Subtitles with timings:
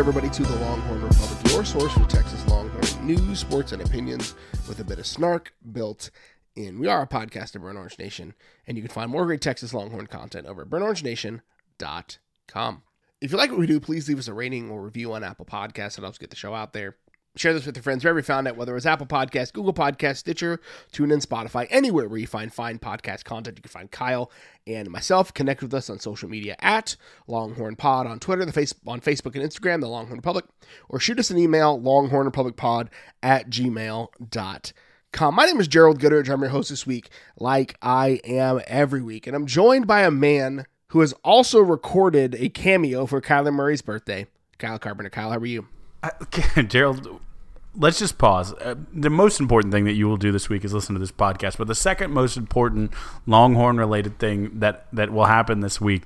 [0.00, 4.34] everybody to the Longhorn Republic, your source for Texas Longhorn news, sports, and opinions
[4.66, 6.10] with a bit of snark built
[6.56, 6.78] in.
[6.78, 8.32] We are a podcast of Burnt Orange Nation,
[8.66, 12.82] and you can find more great Texas Longhorn content over at burnorangenation.com.
[13.20, 15.44] If you like what we do, please leave us a rating or review on Apple
[15.44, 15.98] Podcasts.
[15.98, 16.96] It helps get the show out there.
[17.36, 20.16] Share this with your friends wherever you found it, whether it's Apple Podcasts, Google Podcasts,
[20.16, 20.60] Stitcher,
[20.92, 23.56] TuneIn, Spotify, anywhere where you find fine podcast content.
[23.56, 24.32] You can find Kyle
[24.66, 25.32] and myself.
[25.32, 26.96] Connect with us on social media at
[27.28, 30.44] Longhorn Pod on Twitter, the face on Facebook and Instagram, the Longhorn Republic,
[30.88, 32.88] or shoot us an email, longhornrepublicpod
[33.22, 35.34] at gmail.com.
[35.34, 36.28] My name is Gerald Goodrich.
[36.28, 39.28] I'm your host this week, like I am every week.
[39.28, 43.82] And I'm joined by a man who has also recorded a cameo for Kyler Murray's
[43.82, 44.26] birthday.
[44.58, 45.10] Kyle Carpenter.
[45.10, 45.68] Kyle, how are you?
[46.68, 47.20] Gerald,
[47.76, 48.52] let's just pause.
[48.54, 51.12] Uh, the most important thing that you will do this week is listen to this
[51.12, 51.58] podcast.
[51.58, 52.92] But the second most important
[53.26, 56.04] Longhorn related thing that that will happen this week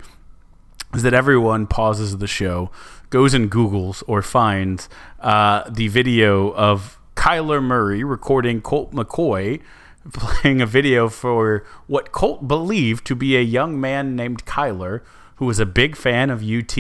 [0.95, 2.71] is that everyone pauses the show,
[3.11, 4.89] goes and Googles or finds
[5.21, 9.61] uh, the video of Kyler Murray recording Colt McCoy
[10.13, 15.01] playing a video for what Colt believed to be a young man named Kyler
[15.37, 16.77] who was a big fan of UT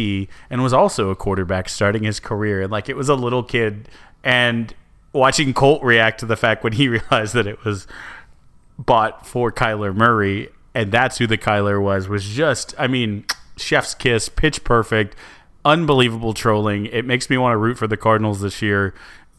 [0.50, 2.62] and was also a quarterback starting his career.
[2.62, 3.88] And like it was a little kid
[4.22, 4.75] and
[5.12, 7.87] watching Colt react to the fact when he realized that it was
[8.78, 13.25] bought for Kyler Murray and that's who the Kyler was was just I mean
[13.56, 15.16] chef's kiss, pitch perfect,
[15.65, 16.86] unbelievable trolling.
[16.86, 18.94] It makes me want to root for the Cardinals this year.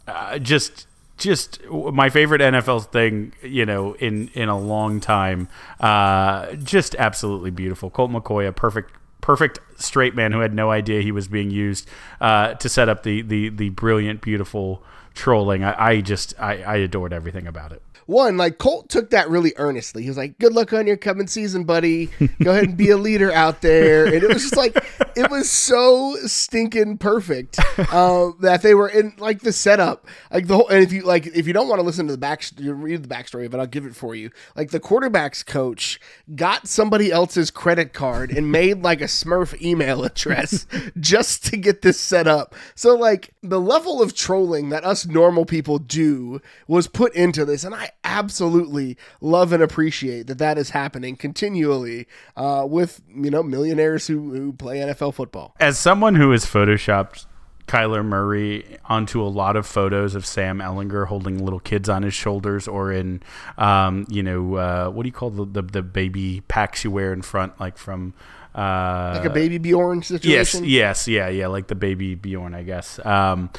[0.07, 0.87] Uh, just
[1.17, 5.47] just my favorite NFL thing, you know, in in a long time.
[5.79, 7.89] Uh, just absolutely beautiful.
[7.89, 8.93] Colt McCoy, a perfect
[9.25, 11.89] perfect straight man who had no idea he was being used
[12.21, 14.83] uh, to set up the the the brilliant, beautiful
[15.15, 15.63] trolling.
[15.63, 19.53] I, I just I, I adored everything about it one, like Colt took that really
[19.57, 20.03] earnestly.
[20.03, 22.07] He was like, "Good luck on your coming season, buddy.
[22.43, 24.77] Go ahead and be a leader out there." And it was just like
[25.15, 30.55] it was so stinking perfect uh, that they were in like the setup, like the
[30.55, 30.67] whole.
[30.67, 33.07] And if you like, if you don't want to listen to the back, read the
[33.07, 33.59] backstory of it.
[33.59, 34.29] I'll give it for you.
[34.55, 35.99] Like the quarterbacks coach
[36.35, 40.67] got somebody else's credit card and made like a Smurf email address
[40.99, 42.53] just to get this set up.
[42.75, 47.63] So like the level of trolling that us normal people do was put into this,
[47.63, 52.07] and I absolutely love and appreciate that that is happening continually
[52.37, 55.55] uh, with you know millionaires who, who play NFL football.
[55.59, 57.25] As someone who has photoshopped
[57.67, 62.13] Kyler Murray onto a lot of photos of Sam Ehlinger holding little kids on his
[62.13, 63.23] shoulders, or in,
[63.57, 67.11] um, you know, uh, what do you call the, the, the baby packs you wear
[67.11, 68.13] in front, like from.
[68.53, 70.63] Uh, like a baby Bjorn situation.
[70.63, 73.03] Yes, yes, yeah, yeah, like the baby Bjorn, I guess.
[73.05, 73.49] Um,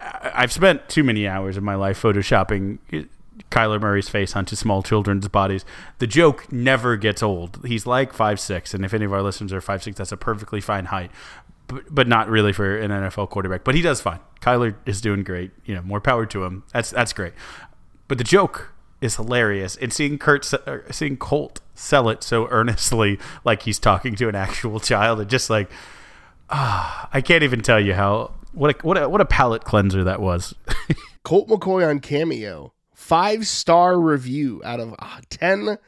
[0.00, 2.78] I've spent too many hours of my life photoshopping
[3.50, 5.64] Kyler Murray's face onto small children's bodies.
[5.98, 7.60] The joke never gets old.
[7.66, 10.16] He's like five six, and if any of our listeners are five six, that's a
[10.16, 11.10] perfectly fine height,
[11.66, 13.64] but, but not really for an NFL quarterback.
[13.64, 14.20] But he does fine.
[14.40, 15.50] Kyler is doing great.
[15.64, 16.64] You know, more power to him.
[16.72, 17.32] That's that's great.
[18.08, 23.18] But the joke is hilarious, and seeing Kurt, uh, seeing Colt sell it so earnestly,
[23.44, 25.70] like he's talking to an actual child, and just like,
[26.50, 30.04] ah, I can't even tell you how what a, what a, what a palate cleanser
[30.04, 30.54] that was.
[31.24, 32.72] Colt McCoy on Cameo
[33.10, 35.78] five star review out of uh, 10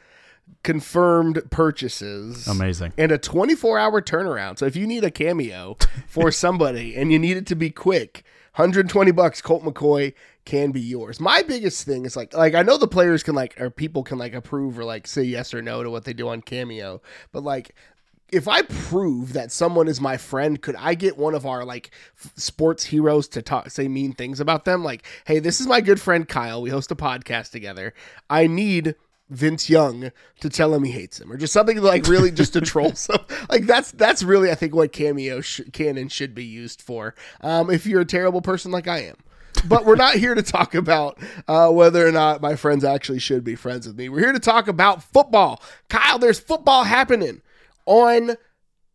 [0.61, 2.45] confirmed purchases.
[2.49, 2.91] Amazing.
[2.97, 4.59] And a 24 hour turnaround.
[4.59, 8.25] So if you need a cameo for somebody and you need it to be quick,
[8.55, 11.21] 120 bucks Colt McCoy can be yours.
[11.21, 14.17] My biggest thing is like like I know the players can like or people can
[14.17, 17.41] like approve or like say yes or no to what they do on Cameo, but
[17.41, 17.73] like
[18.33, 21.91] if I prove that someone is my friend, could I get one of our like
[22.17, 24.83] f- sports heroes to talk, say mean things about them?
[24.83, 26.61] Like, hey, this is my good friend Kyle.
[26.61, 27.93] We host a podcast together.
[28.29, 28.95] I need
[29.29, 32.61] Vince Young to tell him he hates him, or just something like really just to
[32.61, 32.93] troll.
[33.03, 33.15] So
[33.49, 37.15] like that's that's really I think what cameo sh- canon should be used for.
[37.41, 39.15] Um, if you're a terrible person like I am.
[39.65, 43.43] But we're not here to talk about uh, whether or not my friends actually should
[43.43, 44.09] be friends with me.
[44.09, 45.61] We're here to talk about football.
[45.89, 47.42] Kyle, there's football happening
[47.85, 48.37] on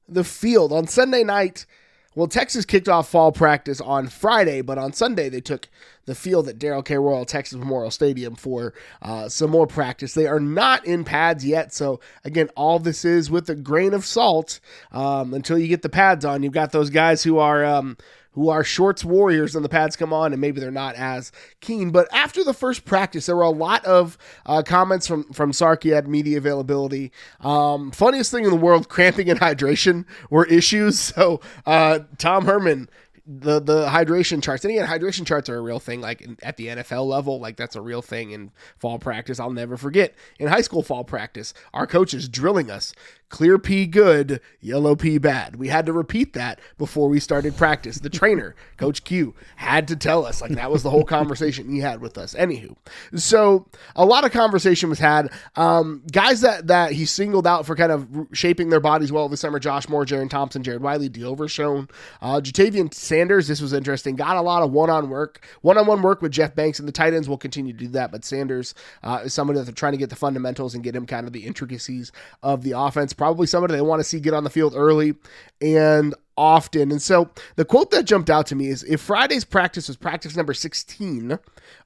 [0.08, 1.67] the field on Sunday night.
[2.14, 5.69] Well, Texas kicked off fall practice on Friday, but on Sunday they took
[6.06, 6.96] the field at Darrell K.
[6.96, 10.14] Royal Texas Memorial Stadium for uh, some more practice.
[10.14, 14.05] They are not in pads yet, so again, all this is with a grain of
[14.05, 14.58] salt
[14.90, 16.43] um, until you get the pads on.
[16.43, 17.96] You've got those guys who are um,
[18.38, 21.90] who are shorts warriors and the pads come on and maybe they're not as keen.
[21.90, 25.93] But after the first practice, there were a lot of uh, comments from from Sarky
[25.93, 27.11] at media availability.
[27.40, 31.12] Um, funniest thing in the world, cramping and hydration were issues.
[31.19, 32.88] So uh, Tom Herman
[33.31, 36.56] the the hydration charts and again hydration charts are a real thing like in, at
[36.56, 40.49] the NFL level like that's a real thing in fall practice I'll never forget in
[40.49, 42.94] high school fall practice our coaches drilling us
[43.28, 45.56] clear pea good, yellow pea bad.
[45.56, 47.98] We had to repeat that before we started practice.
[47.98, 50.40] The trainer, Coach Q, had to tell us.
[50.40, 52.34] Like that was the whole conversation he had with us.
[52.34, 52.76] Anywho,
[53.14, 53.66] so
[53.96, 55.30] a lot of conversation was had.
[55.56, 59.40] Um, guys that that he singled out for kind of shaping their bodies well this
[59.40, 61.90] summer: Josh Moore, Jerrin Thompson, Jared Wiley, D'Overshone,
[62.22, 63.48] uh, Ja'Tavion Sanders.
[63.48, 64.16] This was interesting.
[64.16, 67.28] Got a lot of one-on work, one-on-one work with Jeff Banks, and the tight ends
[67.28, 68.10] will continue to do that.
[68.10, 71.06] But Sanders uh, is somebody that they're trying to get the fundamentals and get him
[71.06, 74.44] kind of the intricacies of the offense probably somebody they want to see get on
[74.44, 75.14] the field early
[75.60, 76.90] and often.
[76.92, 80.36] And so the quote that jumped out to me is if Friday's practice was practice
[80.36, 81.38] number 16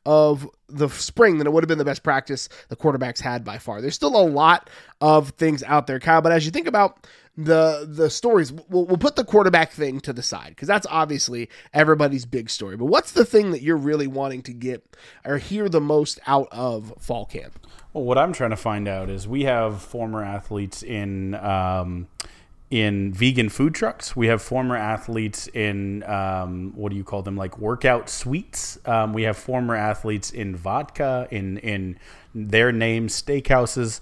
[0.07, 3.59] of the spring, then it would have been the best practice the quarterbacks had by
[3.59, 3.81] far.
[3.81, 4.71] There's still a lot
[5.01, 7.07] of things out there, Kyle, but as you think about
[7.37, 11.49] the the stories, we'll, we'll put the quarterback thing to the side because that's obviously
[11.73, 12.77] everybody's big story.
[12.77, 14.85] But what's the thing that you're really wanting to get
[15.25, 17.67] or hear the most out of fall camp?
[17.93, 22.09] Well, what I'm trying to find out is we have former athletes in um,
[22.71, 24.15] in vegan food trucks.
[24.15, 28.79] We have former athletes in um, what do you call them, like workout suites.
[28.85, 31.99] Um, we have former athletes in vodka, in in
[32.35, 34.01] their name steakhouses.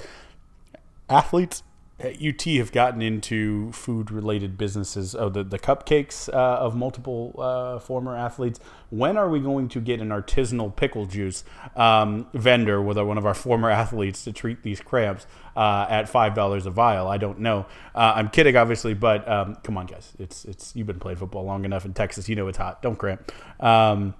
[1.08, 1.64] Athletes
[2.00, 5.14] at UT have gotten into food related businesses.
[5.14, 8.58] Oh, the, the cupcakes uh, of multiple uh, former athletes.
[8.88, 11.44] When are we going to get an artisanal pickle juice
[11.76, 16.34] um, vendor with one of our former athletes to treat these cramps uh, at five
[16.34, 17.06] dollars a vial?
[17.06, 17.66] I don't know.
[17.94, 20.12] Uh, I'm kidding, obviously, but um, come on, guys.
[20.18, 22.28] It's it's you've been playing football long enough in Texas.
[22.28, 22.82] You know it's hot.
[22.82, 23.30] Don't cramp.
[23.60, 24.14] Um,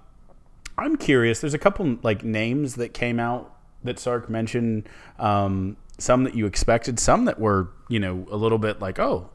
[0.77, 1.41] I'm curious.
[1.41, 4.87] There's a couple like names that came out that Sark mentioned
[5.19, 9.29] um, some that you expected, some that were, you know, a little bit like, oh,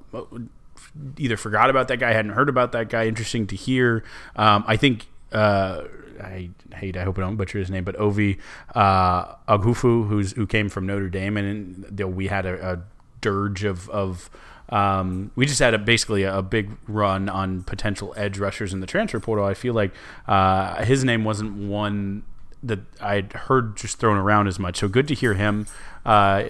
[1.18, 3.06] either forgot about that guy, hadn't heard about that guy.
[3.06, 4.04] Interesting to hear.
[4.34, 5.06] Um, I think.
[5.32, 5.84] Uh,
[6.22, 6.96] I hate.
[6.96, 8.38] I hope I don't butcher his name, but Ovie
[8.74, 12.82] uh, Oghoufo, who's who came from Notre Dame, and, we had a, a
[13.20, 14.30] dirge of of
[14.68, 18.86] um, we just had a, basically a, big run on potential edge rushers in the
[18.86, 19.44] transfer portal.
[19.44, 19.92] I feel like
[20.26, 22.24] uh, his name wasn't one
[22.68, 24.78] that I'd heard just thrown around as much.
[24.78, 25.66] So good to hear him
[26.04, 26.44] uh,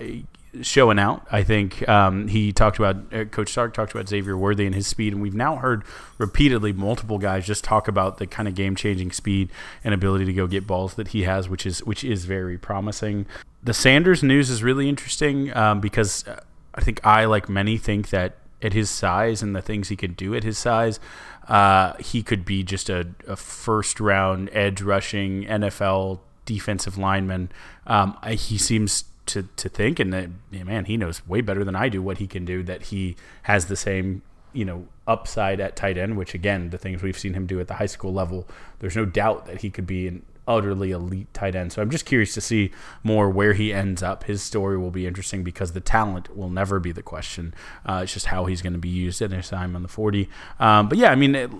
[0.62, 1.26] showing out.
[1.30, 4.86] I think um, he talked about uh, Coach Sark talked about Xavier Worthy and his
[4.86, 5.84] speed, and we've now heard
[6.18, 9.50] repeatedly multiple guys just talk about the kind of game changing speed
[9.84, 13.26] and ability to go get balls that he has, which is which is very promising.
[13.62, 16.40] The Sanders news is really interesting um, because uh,
[16.74, 20.16] I think I, like many, think that at his size and the things he could
[20.16, 20.98] do at his size,
[21.48, 27.50] uh, he could be just a, a, first round edge rushing NFL defensive lineman.
[27.86, 31.88] Um, he seems to, to think, and that, man, he knows way better than I
[31.88, 34.22] do what he can do, that he has the same,
[34.52, 37.68] you know, upside at tight end, which again, the things we've seen him do at
[37.68, 38.46] the high school level,
[38.78, 41.72] there's no doubt that he could be an utterly elite tight end.
[41.72, 42.70] So I'm just curious to see
[43.02, 44.24] more where he ends up.
[44.24, 47.54] His story will be interesting because the talent will never be the question.
[47.84, 50.28] Uh, it's just how he's going to be used at his time on the 40.
[50.58, 51.50] Um, but yeah, I mean, it,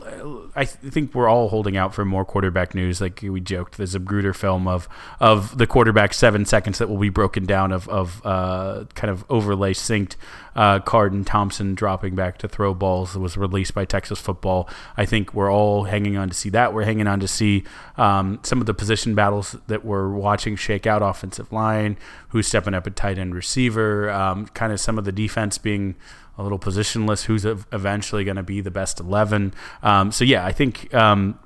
[0.55, 3.01] I think we're all holding out for more quarterback news.
[3.01, 4.89] Like we joked, the Zapruder film of
[5.21, 9.25] of the quarterback seven seconds that will be broken down of of uh, kind of
[9.29, 10.17] overlay synced
[10.57, 14.69] uh, Thompson dropping back to throw balls was released by Texas football.
[14.97, 16.73] I think we're all hanging on to see that.
[16.73, 17.65] We're hanging on to see
[17.97, 21.99] um, some of the position battles that we're watching shake out offensive line,
[22.31, 25.95] who's stepping up at tight end receiver, um, kind of some of the defense being
[26.39, 29.55] a little positionless, who's eventually going to be the best 11.
[29.83, 31.39] Um, so, yeah, I think um,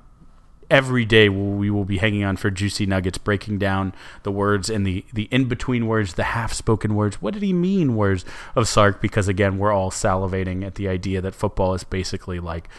[0.71, 4.87] every day we will be hanging on for juicy nuggets, breaking down the words and
[4.87, 7.21] the, the in between words, the half spoken words.
[7.21, 8.23] What did he mean, words
[8.55, 9.01] of Sark?
[9.01, 12.69] Because again, we're all salivating at the idea that football is basically like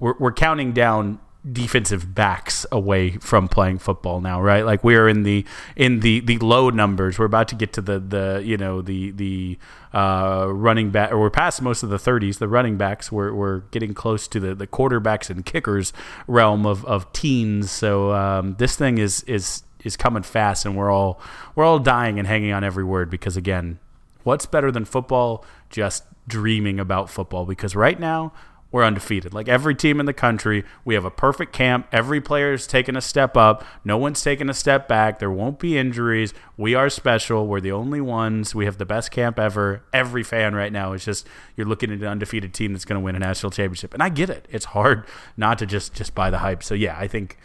[0.00, 1.20] we're, we're counting down
[1.50, 4.64] defensive backs away from playing football now, right?
[4.64, 5.44] Like we are in the
[5.74, 7.18] in the the low numbers.
[7.18, 9.58] We're about to get to the the you know the the
[9.94, 12.38] uh, running back, or we're past most of the 30s.
[12.38, 15.92] The running backs, we're we're getting close to the the quarterbacks and kickers
[16.26, 17.70] realm of of teens.
[17.70, 21.20] So um, this thing is is is coming fast, and we're all
[21.54, 23.78] we're all dying and hanging on every word because again,
[24.24, 25.44] what's better than football?
[25.70, 28.32] Just dreaming about football because right now
[28.72, 29.34] we're undefeated.
[29.34, 31.88] Like every team in the country, we have a perfect camp.
[31.90, 33.64] Every player is taking a step up.
[33.84, 35.18] No one's taking a step back.
[35.18, 36.32] There won't be injuries.
[36.56, 37.46] We are special.
[37.46, 38.54] We're the only ones.
[38.54, 39.82] We have the best camp ever.
[39.92, 43.04] Every fan right now is just you're looking at an undefeated team that's going to
[43.04, 43.92] win a national championship.
[43.92, 44.46] And I get it.
[44.50, 45.04] It's hard
[45.36, 46.62] not to just just buy the hype.
[46.62, 47.38] So yeah, I think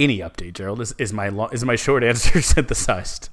[0.00, 3.28] any update, Gerald, is, is my is my short answer synthesized.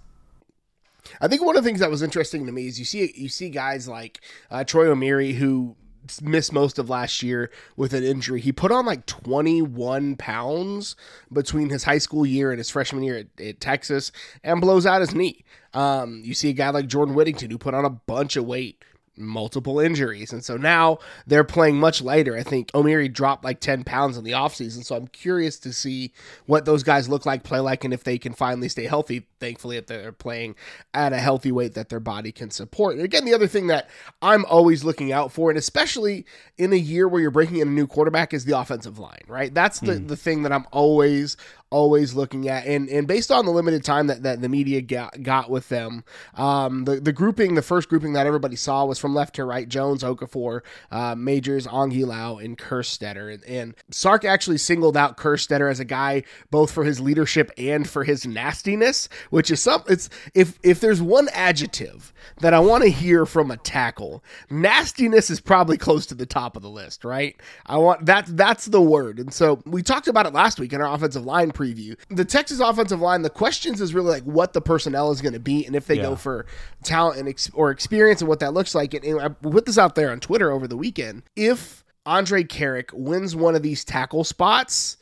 [1.22, 3.30] I think one of the things that was interesting to me is you see you
[3.30, 4.20] see guys like
[4.52, 5.76] uh, Troy Omeire who
[6.22, 8.42] missed most of last year with an injury.
[8.42, 10.96] He put on like 21 pounds
[11.32, 14.12] between his high school year and his freshman year at, at Texas
[14.44, 15.44] and blows out his knee.
[15.74, 18.84] Um, you see a guy like Jordan Whittington who put on a bunch of weight
[19.20, 20.34] multiple injuries.
[20.34, 22.36] And so now they're playing much lighter.
[22.36, 24.84] I think Omeire dropped like 10 pounds in the offseason.
[24.84, 26.14] So I'm curious to see
[26.46, 29.28] what those guys look like, play like, and if they can finally stay healthy.
[29.40, 30.56] Thankfully, if they're playing
[30.94, 32.96] at a healthy weight that their body can support.
[32.96, 33.90] And again, the other thing that
[34.22, 36.26] I'm always looking out for, and especially
[36.58, 39.54] in a year where you're breaking in a new quarterback, is the offensive line, right?
[39.54, 40.08] That's the, mm.
[40.08, 41.38] the thing that I'm always
[41.72, 42.66] always looking at.
[42.66, 46.04] And and based on the limited time that, that the media got, got with them,
[46.36, 49.68] um, the, the grouping, the first grouping that everybody saw was from left to right
[49.68, 50.62] Jones, Okafor,
[50.92, 53.34] uh, Majors, Angilau, and Kerstetter.
[53.34, 57.88] And, and Sark actually singled out Kerstetter as a guy both for his leadership and
[57.88, 62.84] for his nastiness, which is some it's if if there's one adjective that I want
[62.84, 67.06] to hear from a tackle, nastiness is probably close to the top of the list,
[67.06, 67.40] right?
[67.66, 69.20] I want that that's the word.
[69.20, 71.98] And so we talked about it last week in our offensive line preview.
[72.10, 75.40] The Texas offensive line, the questions is really like what the personnel is going to
[75.40, 76.04] be and if they yeah.
[76.04, 76.46] go for
[76.84, 78.94] talent and ex- or experience and what that looks like.
[78.94, 81.24] And, and I put this out there on Twitter over the weekend.
[81.36, 84.98] If Andre Karic wins one of these tackle spots,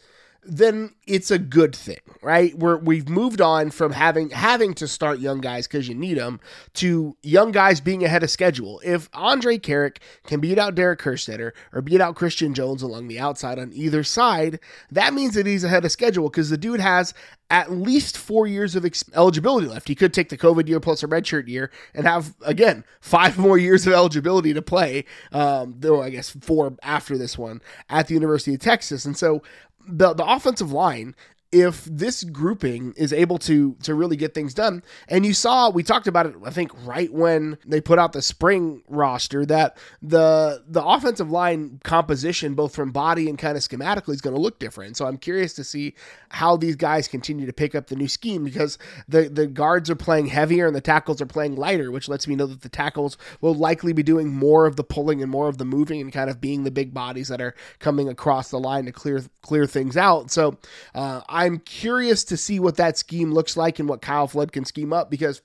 [0.48, 2.58] then it's a good thing, right?
[2.58, 6.40] We're we've moved on from having having to start young guys because you need them
[6.76, 8.82] to young guys being ahead of schedule.
[8.84, 13.20] If Andre Karic can beat out Derek Kerstetter or beat out Christian Jones along the
[13.20, 17.14] outside on either side, that means that he's ahead of schedule because the dude has
[17.50, 19.88] at least four years of ex- eligibility left.
[19.88, 23.58] He could take the COVID year plus a redshirt year and have again five more
[23.58, 25.06] years of eligibility to play.
[25.32, 29.42] Um, though I guess four after this one at the University of Texas, and so
[29.88, 31.16] the the offensive line
[31.52, 34.84] if this grouping is able to to really get things done.
[35.08, 38.22] And you saw we talked about it i think right when they put out the
[38.22, 44.14] spring roster that the the offensive line composition both from body and kind of schematically
[44.14, 44.98] is going to look different.
[44.98, 45.96] So i'm curious to see
[46.30, 48.78] how these guys continue to pick up the new scheme because
[49.08, 52.36] the the guards are playing heavier and the tackles are playing lighter which lets me
[52.36, 55.58] know that the tackles will likely be doing more of the pulling and more of
[55.58, 58.86] the moving and kind of being the big bodies that are coming across the line
[58.86, 60.30] to clear clear things out.
[60.32, 60.58] So
[60.94, 64.66] uh, I'm curious to see what that scheme looks like and what Kyle Flood can
[64.66, 65.44] scheme up because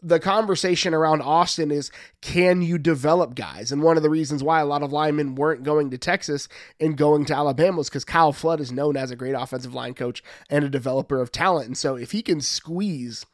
[0.00, 3.72] the conversation around Austin is can you develop guys?
[3.72, 6.48] And one of the reasons why a lot of linemen weren't going to Texas
[6.78, 9.94] and going to Alabama was because Kyle Flood is known as a great offensive line
[9.94, 11.66] coach and a developer of talent.
[11.66, 13.26] And so if he can squeeze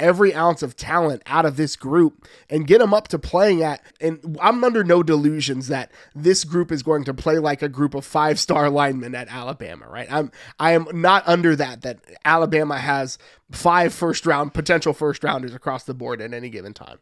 [0.00, 3.82] every ounce of talent out of this group and get them up to playing at
[4.00, 7.94] and I'm under no delusions that this group is going to play like a group
[7.94, 10.10] of five-star linemen at Alabama, right?
[10.10, 13.18] I'm I am not under that that Alabama has
[13.50, 16.98] five first round potential first rounders across the board at any given time.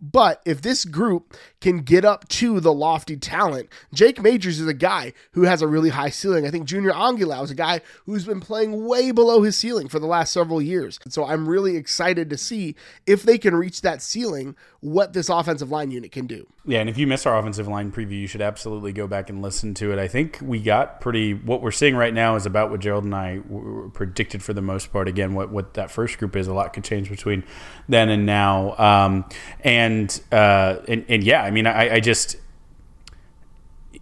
[0.00, 4.74] But if this group can get up to the lofty talent, Jake Majors is a
[4.74, 6.46] guy who has a really high ceiling.
[6.46, 9.98] I think Junior Angilau is a guy who's been playing way below his ceiling for
[9.98, 10.98] the last several years.
[11.08, 12.76] So I'm really excited to see
[13.06, 16.46] if they can reach that ceiling, what this offensive line unit can do.
[16.64, 19.42] Yeah, and if you missed our offensive line preview, you should absolutely go back and
[19.42, 19.98] listen to it.
[19.98, 21.34] I think we got pretty.
[21.34, 23.40] What we're seeing right now is about what Gerald and I
[23.92, 25.06] predicted for the most part.
[25.06, 27.44] Again, what what that first group is, a lot could change between
[27.88, 28.76] then and now.
[28.78, 29.26] Um,
[29.60, 32.36] and uh, and and yeah, I mean, I, I just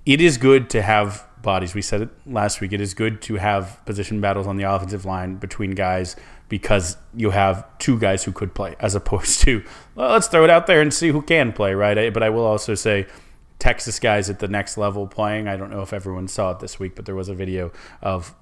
[0.06, 1.74] it is good to have bodies.
[1.74, 2.72] We said it last week.
[2.72, 6.16] It is good to have position battles on the offensive line between guys
[6.48, 9.62] because you have two guys who could play as opposed to
[9.94, 12.12] well, let's throw it out there and see who can play, right?
[12.12, 13.06] But I will also say
[13.58, 15.48] Texas guys at the next level playing.
[15.48, 18.34] I don't know if everyone saw it this week, but there was a video of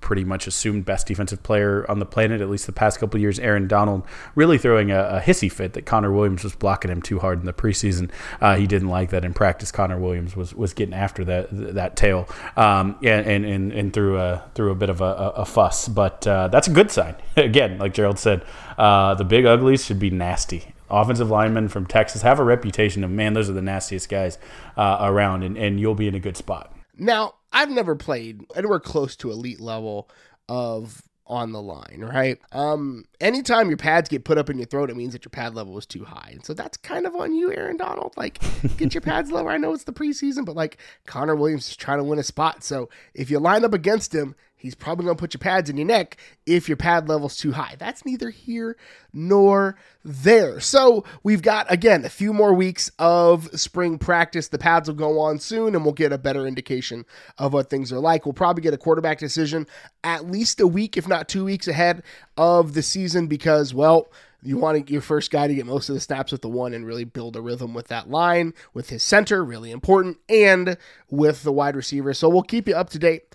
[0.00, 3.38] pretty much assumed best defensive player on the planet, at least the past couple years,
[3.38, 7.18] Aaron Donald, really throwing a, a, hissy fit that Connor Williams was blocking him too
[7.18, 8.10] hard in the preseason.
[8.40, 9.72] Uh, he didn't like that in practice.
[9.72, 14.44] Connor Williams was, was getting after that that tail um, and, and, and through a
[14.54, 15.88] through a bit of a, a fuss.
[15.88, 17.16] But uh, that's a good sign.
[17.36, 18.44] Again, like Gerald said,
[18.76, 20.74] uh, the big uglies should be nasty.
[20.90, 24.38] Offensive linemen from Texas have a reputation of man, those are the nastiest guys
[24.76, 26.72] uh, around, and, and you'll be in a good spot.
[26.98, 30.10] Now, I've never played anywhere close to elite level
[30.48, 32.38] of on the line, right?
[32.52, 35.54] Um, anytime your pads get put up in your throat, it means that your pad
[35.54, 36.30] level is too high.
[36.32, 38.14] And so that's kind of on you, Aaron Donald.
[38.16, 38.40] Like,
[38.78, 39.50] get your pads lower.
[39.50, 42.64] I know it's the preseason, but like Connor Williams is trying to win a spot.
[42.64, 45.76] So if you line up against him, he's probably going to put your pads in
[45.76, 47.76] your neck if your pad level's too high.
[47.78, 48.76] That's neither here
[49.12, 50.60] nor there.
[50.60, 54.48] So we've got, again, a few more weeks of spring practice.
[54.48, 57.06] The pads will go on soon and we'll get a better indication
[57.38, 58.26] of what things are like.
[58.26, 59.66] We'll probably get a quarterback decision
[60.04, 62.02] at least a week, if not two weeks ahead
[62.36, 64.10] of the season because, well,
[64.42, 66.86] you want your first guy to get most of the snaps with the one and
[66.86, 70.76] really build a rhythm with that line, with his center, really important, and
[71.10, 72.14] with the wide receiver.
[72.14, 73.34] So we'll keep you up to date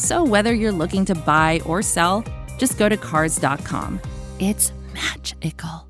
[0.00, 2.24] So whether you're looking to buy or sell,
[2.56, 4.00] just go to cars.com.
[4.38, 5.86] It's magical.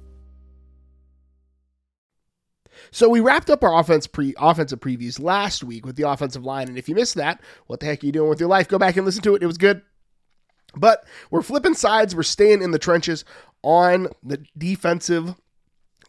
[2.90, 6.66] So we wrapped up our offense pre offensive previews last week with the offensive line,
[6.66, 8.66] and if you missed that, what the heck are you doing with your life?
[8.66, 9.44] Go back and listen to it.
[9.44, 9.80] It was good.
[10.74, 12.16] But we're flipping sides.
[12.16, 13.24] We're staying in the trenches
[13.62, 15.36] on the defensive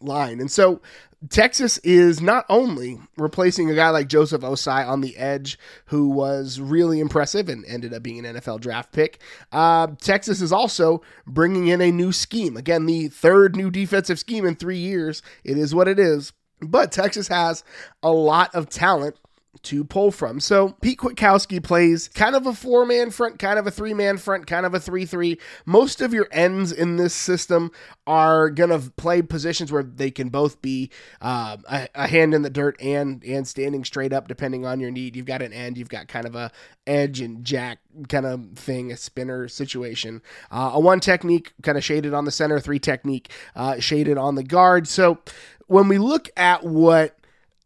[0.04, 0.40] line.
[0.40, 0.80] And so
[1.28, 6.58] Texas is not only replacing a guy like Joseph Ossai on the edge, who was
[6.60, 9.20] really impressive and ended up being an NFL draft pick.
[9.52, 12.56] Uh, Texas is also bringing in a new scheme.
[12.56, 15.22] Again, the third new defensive scheme in three years.
[15.44, 16.32] It is what it is.
[16.60, 17.64] But Texas has
[18.02, 19.16] a lot of talent
[19.60, 20.40] to pull from.
[20.40, 24.16] So Pete Kwiatkowski plays kind of a four man front, kind of a three man
[24.16, 25.38] front, kind of a 3 3.
[25.66, 27.70] Most of your ends in this system
[28.06, 32.50] are to play positions where they can both be uh, a, a, hand in the
[32.50, 35.14] dirt and and standing straight up, depending on your need.
[35.14, 36.50] You've got an end, you've got kind of a
[36.86, 40.22] edge and jack kind of thing, a spinner situation.
[40.50, 44.34] Uh, a one technique kind of shaded on the center, three technique uh, shaded on
[44.34, 44.88] the guard.
[44.88, 45.18] So
[45.66, 47.16] when we look at what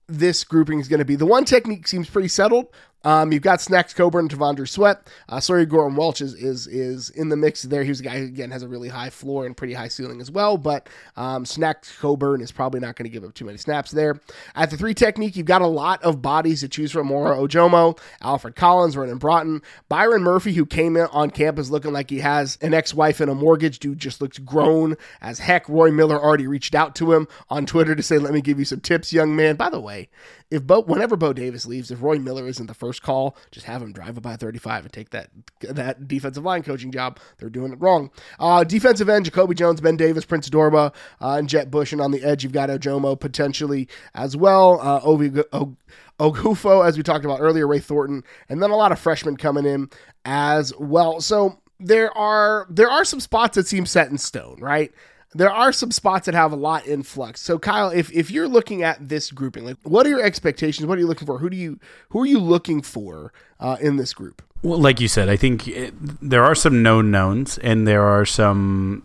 [0.08, 1.16] this grouping is going to be.
[1.16, 2.66] The one technique seems pretty settled.
[3.04, 5.06] Um, you've got Snacks Coburn, T'Vondre Sweat.
[5.28, 7.84] Uh, sorry, Gordon Welch is, is is in the mix there.
[7.84, 10.30] He's a guy who, again, has a really high floor and pretty high ceiling as
[10.30, 10.58] well.
[10.58, 14.20] But um, Snacks Coburn is probably not going to give up too many snaps there.
[14.56, 17.06] At the three technique, you've got a lot of bodies to choose from.
[17.06, 22.10] Moro Ojomo, Alfred Collins, Vernon Broughton, Byron Murphy, who came in on campus looking like
[22.10, 23.78] he has an ex-wife and a mortgage.
[23.78, 25.68] Dude just looks grown as heck.
[25.68, 28.64] Roy Miller already reached out to him on Twitter to say, "Let me give you
[28.64, 30.08] some tips, young man." By the way,
[30.50, 33.82] if Bo, whenever Bo Davis leaves, if Roy Miller isn't the first call, just have
[33.82, 35.30] him drive by 35 and take that
[35.60, 37.18] that defensive line coaching job.
[37.38, 38.10] They're doing it wrong.
[38.38, 41.92] Uh, defensive end, Jacoby Jones, Ben Davis, Prince Dorbah, uh, and Jett Bush.
[41.92, 44.80] And on the edge, you've got Ojomo potentially as well.
[44.80, 45.76] Uh, Ovie, o-
[46.20, 49.66] Oghoufo, as we talked about earlier, Ray Thornton, and then a lot of freshmen coming
[49.66, 49.90] in
[50.24, 51.20] as well.
[51.20, 54.92] So there are there are some spots that seem set in stone, right?
[55.36, 57.40] There are some spots that have a lot in flux.
[57.40, 60.86] So Kyle, if, if you're looking at this grouping, like what are your expectations?
[60.86, 61.38] What are you looking for?
[61.38, 61.78] Who do you
[62.10, 64.42] who are you looking for uh, in this group?
[64.62, 68.24] Well, like you said, I think it, there are some known knowns and there are
[68.24, 69.02] some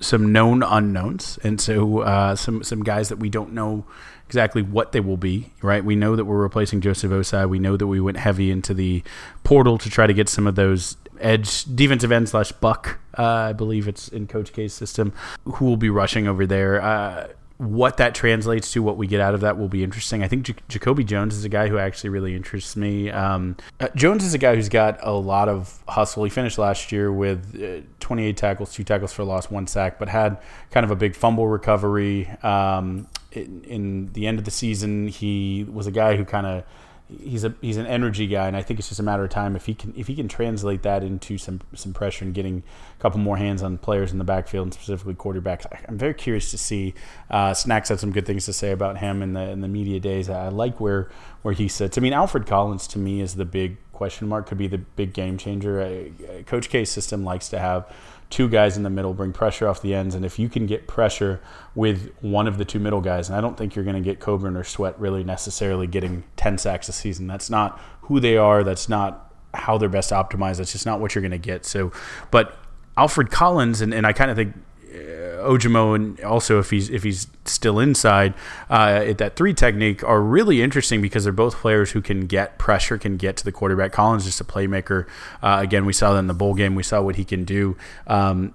[0.00, 3.84] some known unknowns, and so uh, some some guys that we don't know
[4.28, 5.52] exactly what they will be.
[5.62, 5.84] Right?
[5.84, 7.48] We know that we're replacing Joseph Ossai.
[7.48, 9.02] We know that we went heavy into the
[9.42, 12.98] portal to try to get some of those edge defensive end slash buck.
[13.16, 15.12] Uh, I believe it's in Coach K's system.
[15.44, 16.80] Who will be rushing over there?
[16.80, 20.22] Uh, what that translates to, what we get out of that will be interesting.
[20.22, 23.10] I think J- Jacoby Jones is a guy who actually really interests me.
[23.10, 26.22] Um, uh, Jones is a guy who's got a lot of hustle.
[26.22, 30.08] He finished last year with uh, 28 tackles, two tackles for loss, one sack, but
[30.08, 30.38] had
[30.70, 32.28] kind of a big fumble recovery.
[32.44, 36.64] Um, in, in, the end of the season, he was a guy who kind of
[37.08, 39.56] he's a he's an energy guy, and I think it's just a matter of time
[39.56, 42.62] if he can if he can translate that into some some pressure and getting
[42.98, 45.66] a couple more hands on players in the backfield and specifically quarterbacks.
[45.88, 46.94] I'm very curious to see.
[47.30, 50.00] Uh, Snacks had some good things to say about him in the in the media
[50.00, 50.28] days.
[50.28, 51.08] I like where
[51.42, 51.96] where he sits.
[51.98, 54.46] I mean, Alfred Collins to me is the big question mark.
[54.46, 55.80] Could be the big game changer.
[55.80, 57.90] Uh, Coach K's system likes to have
[58.30, 60.14] two guys in the middle, bring pressure off the ends.
[60.14, 61.40] And if you can get pressure
[61.74, 64.20] with one of the two middle guys, and I don't think you're going to get
[64.20, 67.26] Coburn or Sweat really necessarily getting 10 sacks a season.
[67.26, 68.62] That's not who they are.
[68.64, 70.58] That's not how they're best optimized.
[70.58, 71.64] That's just not what you're going to get.
[71.64, 71.90] So,
[72.30, 72.58] but
[72.98, 74.54] Alfred Collins, and, and I kind of think
[74.88, 78.34] Ojomo and also if he's if he's still inside
[78.70, 82.58] uh, at that three technique are really interesting because they're both players who can get
[82.58, 83.92] pressure, can get to the quarterback.
[83.92, 85.06] Collins just a playmaker.
[85.42, 86.74] Uh, again, we saw that in the bowl game.
[86.74, 87.76] We saw what he can do.
[88.06, 88.54] Um,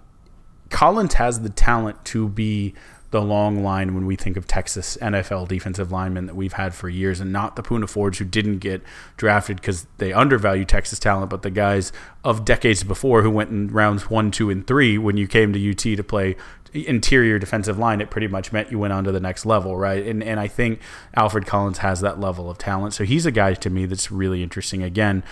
[0.70, 2.74] Collins has the talent to be
[3.14, 6.90] the long line when we think of Texas NFL defensive linemen that we've had for
[6.90, 8.82] years, and not the Poona Fords who didn't get
[9.18, 13.68] drafted because they undervalue Texas talent, but the guys of decades before who went in
[13.68, 16.36] rounds one, two, and three when you came to UT to play
[16.74, 20.06] interior defensive line, it pretty much meant you went on to the next level, right?
[20.06, 20.80] And and I think
[21.16, 24.42] Alfred Collins has that level of talent, so he's a guy to me that's really
[24.42, 24.82] interesting.
[24.82, 25.24] Again,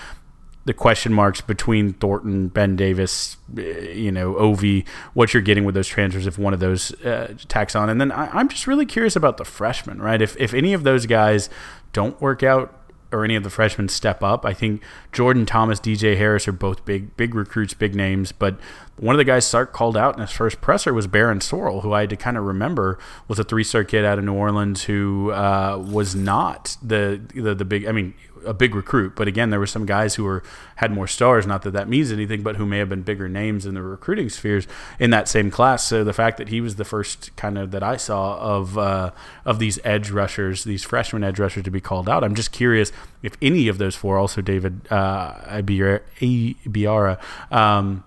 [0.65, 5.75] the question marks between Thornton, Ben Davis, eh, you know, Ovie, what you're getting with
[5.75, 7.89] those transfers if one of those uh, tacks on.
[7.89, 10.21] And then I, am just really curious about the freshmen, right?
[10.21, 11.49] If, if any of those guys
[11.93, 12.77] don't work out
[13.11, 16.85] or any of the freshmen step up, I think Jordan Thomas, DJ Harris are both
[16.85, 18.31] big, big recruits, big names.
[18.31, 18.57] But
[18.97, 21.91] one of the guys Sark called out in his first presser was Barryn Sorrell, who
[21.91, 25.31] I had to kind of remember was a three-star kid out of New Orleans who
[25.31, 27.85] uh, was not the, the the big.
[27.85, 28.13] I mean,
[28.45, 29.15] a big recruit.
[29.15, 30.43] But again, there were some guys who were
[30.75, 31.45] had more stars.
[31.45, 34.29] Not that that means anything, but who may have been bigger names in the recruiting
[34.29, 34.67] spheres
[34.99, 35.85] in that same class.
[35.85, 39.11] So the fact that he was the first kind of that I saw of uh,
[39.45, 42.23] of these edge rushers, these freshman edge rushers to be called out.
[42.23, 47.19] I'm just curious if any of those four, also David uh, Abiara,
[47.51, 48.03] um,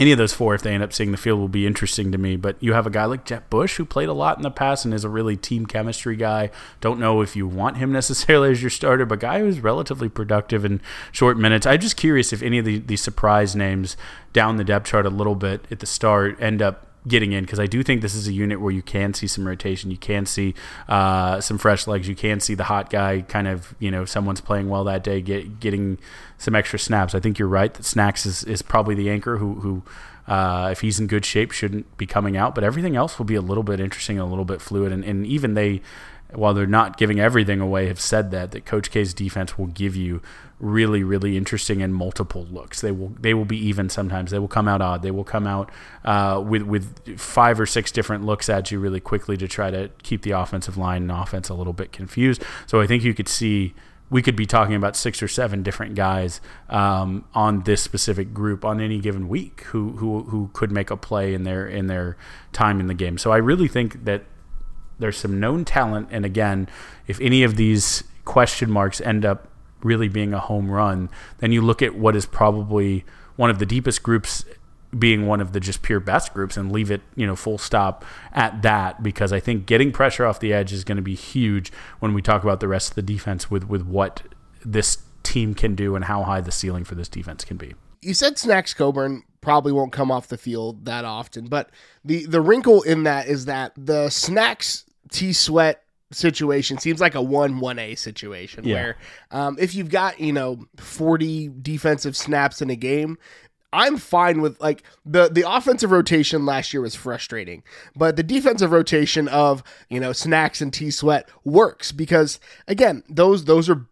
[0.00, 2.18] any of those four, if they end up seeing the field, will be interesting to
[2.18, 2.36] me.
[2.36, 4.84] But you have a guy like Jett Bush who played a lot in the past
[4.84, 6.50] and is a really team chemistry guy.
[6.80, 10.64] Don't know if you want him necessarily as your starter, but guy who's relatively productive
[10.64, 10.80] in
[11.12, 11.66] short minutes.
[11.66, 13.96] I'm just curious if any of the, the surprise names
[14.32, 17.58] down the depth chart a little bit at the start end up getting in because
[17.58, 20.26] I do think this is a unit where you can see some rotation, you can
[20.26, 20.54] see
[20.88, 24.40] uh, some fresh legs, you can see the hot guy kind of you know someone's
[24.40, 25.98] playing well that day, get getting
[26.38, 27.14] some extra snaps.
[27.14, 29.82] I think you're right that Snacks is, is probably the anchor who who.
[30.26, 33.34] Uh, if he's in good shape, shouldn't be coming out, but everything else will be
[33.34, 35.80] a little bit interesting, a little bit fluid, and, and even they
[36.32, 39.96] while they're not giving everything away, have said that that Coach K's defense will give
[39.96, 40.20] you
[40.60, 42.80] really, really interesting and multiple looks.
[42.80, 44.30] They will they will be even sometimes.
[44.30, 45.02] They will come out odd.
[45.02, 45.70] They will come out
[46.04, 49.90] uh, with with five or six different looks at you really quickly to try to
[50.02, 52.42] keep the offensive line and offense a little bit confused.
[52.66, 53.74] So I think you could see
[54.10, 58.64] we could be talking about six or seven different guys um, on this specific group
[58.64, 62.16] on any given week who who who could make a play in their in their
[62.52, 63.18] time in the game.
[63.18, 64.24] So I really think that
[64.98, 66.68] there's some known talent, and again,
[67.06, 69.48] if any of these question marks end up
[69.82, 73.04] really being a home run, then you look at what is probably
[73.36, 74.44] one of the deepest groups
[74.96, 78.04] being one of the just pure best groups and leave it, you know, full stop
[78.32, 81.70] at that because I think getting pressure off the edge is going to be huge
[81.98, 84.22] when we talk about the rest of the defense with with what
[84.64, 87.74] this team can do and how high the ceiling for this defense can be.
[88.00, 91.70] You said Snacks Coburn probably won't come off the field that often, but
[92.04, 97.22] the the wrinkle in that is that the Snacks T Sweat situation seems like a
[97.22, 98.74] 1 1A situation yeah.
[98.74, 98.96] where
[99.30, 103.18] um, if you've got, you know, 40 defensive snaps in a game,
[103.72, 107.62] I'm fine with like the the offensive rotation last year was frustrating,
[107.94, 113.44] but the defensive rotation of you know snacks and T sweat works because again those
[113.44, 113.86] those are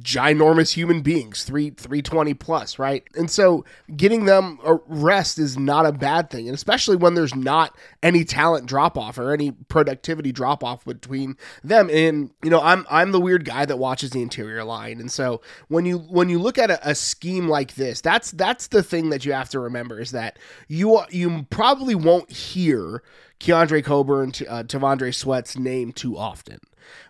[0.00, 3.04] ginormous human beings, three three twenty plus, right?
[3.16, 3.64] And so
[3.96, 8.24] getting them a rest is not a bad thing, and especially when there's not any
[8.24, 11.90] talent drop off or any productivity drop off between them.
[11.90, 15.40] And you know, I'm I'm the weird guy that watches the interior line, and so
[15.68, 19.10] when you when you look at a, a scheme like this, that's that's the thing
[19.10, 23.02] that you have to remember is that you you probably won't hear
[23.42, 26.60] Keondre Coburn, uh, T'Vondre Sweat's name too often.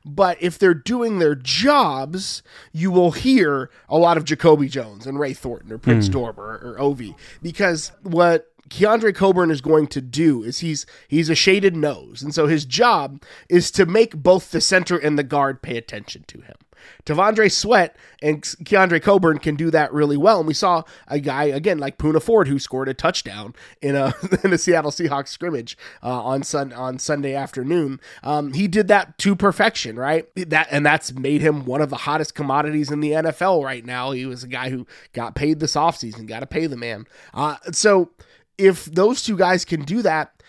[0.05, 5.19] But if they're doing their jobs, you will hear a lot of Jacoby Jones and
[5.19, 6.15] Ray Thornton or Prince mm.
[6.15, 11.29] Dorbah or, or Ovie because what Keondre Coburn is going to do is he's he's
[11.29, 15.23] a shaded nose, and so his job is to make both the center and the
[15.23, 16.57] guard pay attention to him.
[17.05, 20.39] T'Vondre Sweat and Keondre Coburn can do that really well.
[20.39, 24.15] And we saw a guy again like Poona Ford who scored a touchdown in a
[24.45, 28.01] in a Seattle Seahawks scrimmage uh, on sun on Sunday afternoon.
[28.23, 30.27] Um, he did that to perfection, right?
[30.37, 34.13] That and that's made him one of the hottest commodities in the NFL right now.
[34.13, 37.07] He was a guy who got paid this offseason, got to pay the man.
[37.35, 38.11] Uh, so
[38.59, 40.43] if those two guys can do that,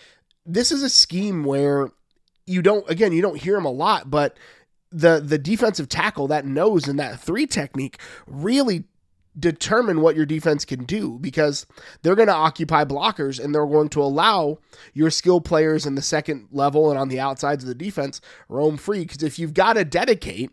[0.45, 1.89] this is a scheme where
[2.45, 4.37] you don't again you don't hear him a lot, but
[4.93, 8.85] the the defensive tackle that nose and that three technique really
[9.37, 11.65] determine what your defense can do because
[12.01, 14.59] they're going to occupy blockers and they're going to allow
[14.93, 18.77] your skill players in the second level and on the outsides of the defense roam
[18.77, 19.01] free.
[19.01, 20.51] Because if you've got to dedicate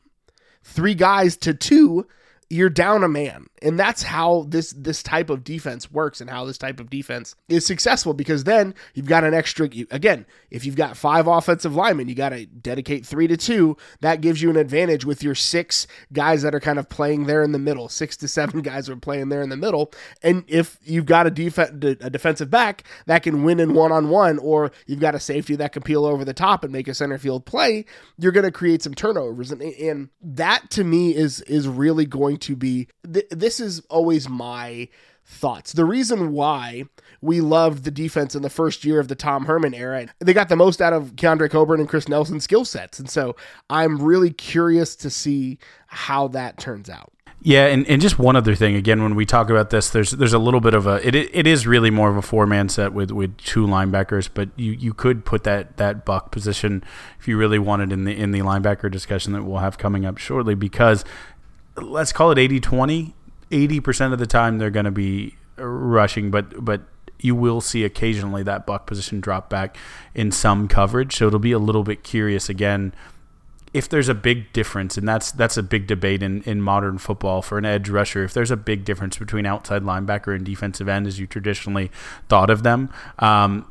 [0.62, 2.06] three guys to two
[2.50, 3.46] you're down a man.
[3.62, 7.36] And that's how this this type of defense works and how this type of defense
[7.48, 12.08] is successful because then you've got an extra again if you've got five offensive linemen
[12.08, 13.76] you got to dedicate three to two.
[14.00, 17.42] That gives you an advantage with your six guys that are kind of playing there
[17.42, 19.92] in the middle six to seven guys are playing there in the middle.
[20.22, 24.72] And if you've got a, def- a defensive back that can win in one-on-one or
[24.86, 27.44] you've got a safety that can peel over the top and make a center field
[27.44, 27.84] play
[28.18, 29.50] you're going to create some turnovers.
[29.50, 34.28] And, and that to me is is really going to be th- this is always
[34.28, 34.88] my
[35.24, 35.72] thoughts.
[35.72, 36.84] The reason why
[37.20, 40.48] we loved the defense in the first year of the Tom Herman era, they got
[40.48, 42.98] the most out of Keondre Coburn and Chris Nelson skill sets.
[42.98, 43.36] And so
[43.68, 47.12] I'm really curious to see how that turns out.
[47.42, 48.76] Yeah, and, and just one other thing.
[48.76, 51.46] Again, when we talk about this, there's there's a little bit of a it it
[51.46, 54.92] is really more of a four man set with, with two linebackers, but you, you
[54.92, 56.84] could put that, that buck position
[57.18, 60.18] if you really wanted in the in the linebacker discussion that we'll have coming up
[60.18, 61.02] shortly because
[61.76, 63.12] let's call it 80-20.
[63.50, 66.82] 80% of the time they're going to be rushing, but but
[67.18, 69.76] you will see occasionally that buck position drop back
[70.14, 71.16] in some coverage.
[71.16, 72.94] So it'll be a little bit curious again
[73.72, 77.40] if there's a big difference, and that's that's a big debate in, in modern football
[77.40, 78.24] for an edge rusher.
[78.24, 81.90] If there's a big difference between outside linebacker and defensive end, as you traditionally
[82.28, 83.70] thought of them, um,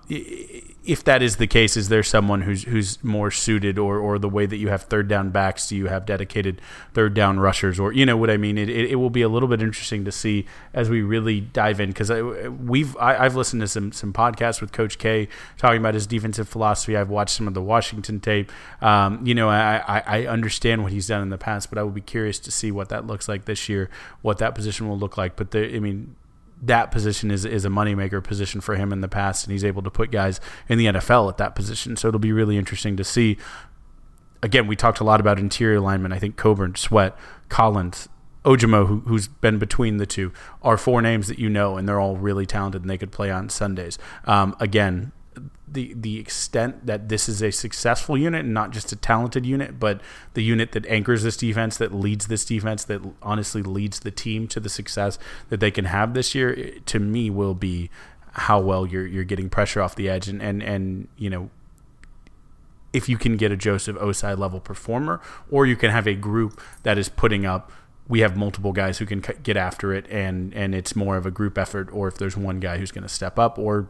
[0.90, 4.28] if that is the case, is there someone who's who's more suited, or or the
[4.28, 5.70] way that you have third down backs?
[5.70, 6.62] Do you have dedicated
[6.96, 8.58] third down rushers, or you know what I mean?
[8.58, 11.80] It, it, it will be a little bit interesting to see as we really dive
[11.80, 15.94] in because we've I, have listened to some some podcasts with Coach K talking about
[15.94, 16.98] his defensive philosophy.
[16.98, 18.52] I've watched some of the Washington tape.
[18.82, 21.84] Um, you know, I, I, I understand what he's done in the past, but I
[21.84, 23.92] will be curious to see what that looks like this year,
[24.24, 25.36] what that position will look like.
[25.36, 26.16] But the, I mean
[26.62, 29.82] that position is is a moneymaker position for him in the past, and he's able
[29.82, 31.96] to put guys in the NFL at that position.
[31.96, 33.38] So it'll be really interesting to see.
[34.42, 36.14] Again, we talked a lot about interior linemen.
[36.14, 37.14] I think Coburn, Sweat,
[37.50, 38.08] Collins,
[38.46, 42.00] Ojomo, who, who's been between the two, are four names that you know, and they're
[42.00, 43.98] all really talented, and they could play on Sundays.
[44.26, 45.12] Um, again,
[45.72, 49.80] the the extent that this is a successful unit and not just a talented unit,
[49.80, 50.02] but
[50.34, 54.48] the unit that anchors this defense, that leads this defense, that honestly leads the team
[54.48, 57.90] to the success that they can have this year, to me will be
[58.34, 61.50] how well you're you're getting pressure off the edge and and and you know
[62.94, 66.60] if you can get a Joseph Ossai level performer, or you can have a group
[66.84, 67.72] that is putting up.
[68.08, 71.32] We have multiple guys who can get after it, and and it's more of a
[71.32, 71.90] group effort.
[71.92, 73.90] Or if there's one guy who's going to step up, or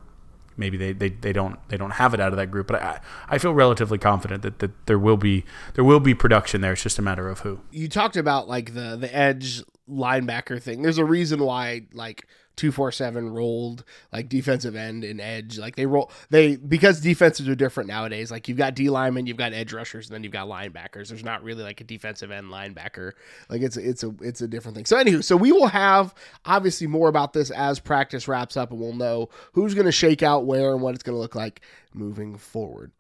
[0.60, 2.68] maybe they, they, they don't they don't have it out of that group.
[2.68, 6.62] But I, I feel relatively confident that, that there will be there will be production
[6.62, 6.74] there.
[6.74, 7.62] It's just a matter of who.
[7.72, 10.84] You talked about like the the edge linebacker thing.
[10.84, 12.28] There's a reason why like
[12.60, 15.58] 247 rolled like defensive end and edge.
[15.58, 18.32] Like they roll they because defenses are different nowadays.
[18.32, 21.08] Like you've got D linemen, you've got edge rushers, and then you've got linebackers.
[21.08, 23.14] There's not really like a defensive end linebacker.
[23.50, 24.86] Like it's it's a it's a different thing.
[24.86, 26.14] So anywho, so we will have
[26.46, 30.22] obviously more about this as practice wraps up, and we'll know who's going to shake
[30.22, 31.62] out where and what it's going to look like
[31.94, 32.92] moving forward.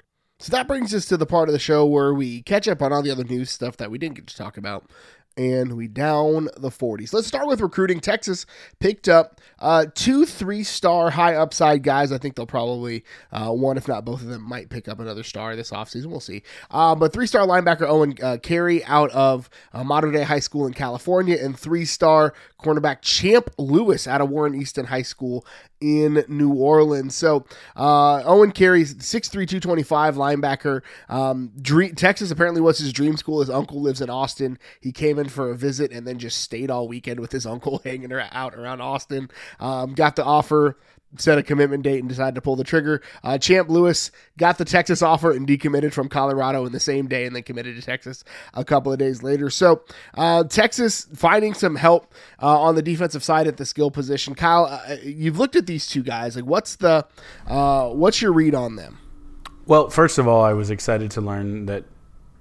[0.41, 2.93] So that brings us to the part of the show where we catch up on
[2.93, 4.89] all the other news stuff that we didn't get to talk about
[5.38, 7.13] and we down the 40s.
[7.13, 8.00] Let's start with recruiting.
[8.00, 8.46] Texas
[8.80, 12.12] picked up uh, two three star high upside guys.
[12.12, 15.24] I think they'll probably, uh, one, if not both of them, might pick up another
[15.24, 16.08] star this offseason.
[16.08, 16.44] We'll see.
[16.72, 20.65] Uh, but three star linebacker Owen uh, Carey out of uh, Mater Dei High School
[20.68, 25.46] in California, and three star cornerback Champ Lewis out of Warren Easton High School
[25.82, 27.15] in New Orleans.
[27.15, 30.82] So uh, Owen Carey's 6'3", 225 linebacker.
[31.08, 33.39] Um, dream, Texas apparently was his dream school.
[33.39, 34.60] His uncle lives in Austin.
[34.82, 37.80] He came in for a visit and then just stayed all weekend with his uncle
[37.84, 39.30] hanging out around Austin.
[39.60, 40.78] Um, got the offer
[41.17, 43.02] set a commitment date and decided to pull the trigger.
[43.24, 47.26] Uh, Champ Lewis got the Texas offer and decommitted from Colorado in the same day
[47.26, 49.50] and then committed to Texas a couple of days later.
[49.50, 54.36] So uh, Texas finding some help uh, on the defensive side at the skill position.
[54.36, 56.36] Kyle, uh, you've looked at these two guys.
[56.36, 57.06] Like, what's the
[57.48, 59.00] uh, what's your read on them?
[59.65, 61.86] Well, first of all, I was excited to learn that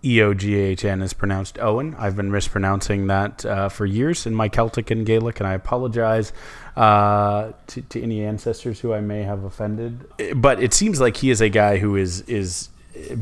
[0.05, 1.97] E O G H N is pronounced Owen.
[1.99, 6.33] I've been mispronouncing that uh, for years in my Celtic and Gaelic, and I apologize
[6.77, 10.07] uh, to, to any ancestors who I may have offended.
[10.37, 12.69] But it seems like he is a guy who is is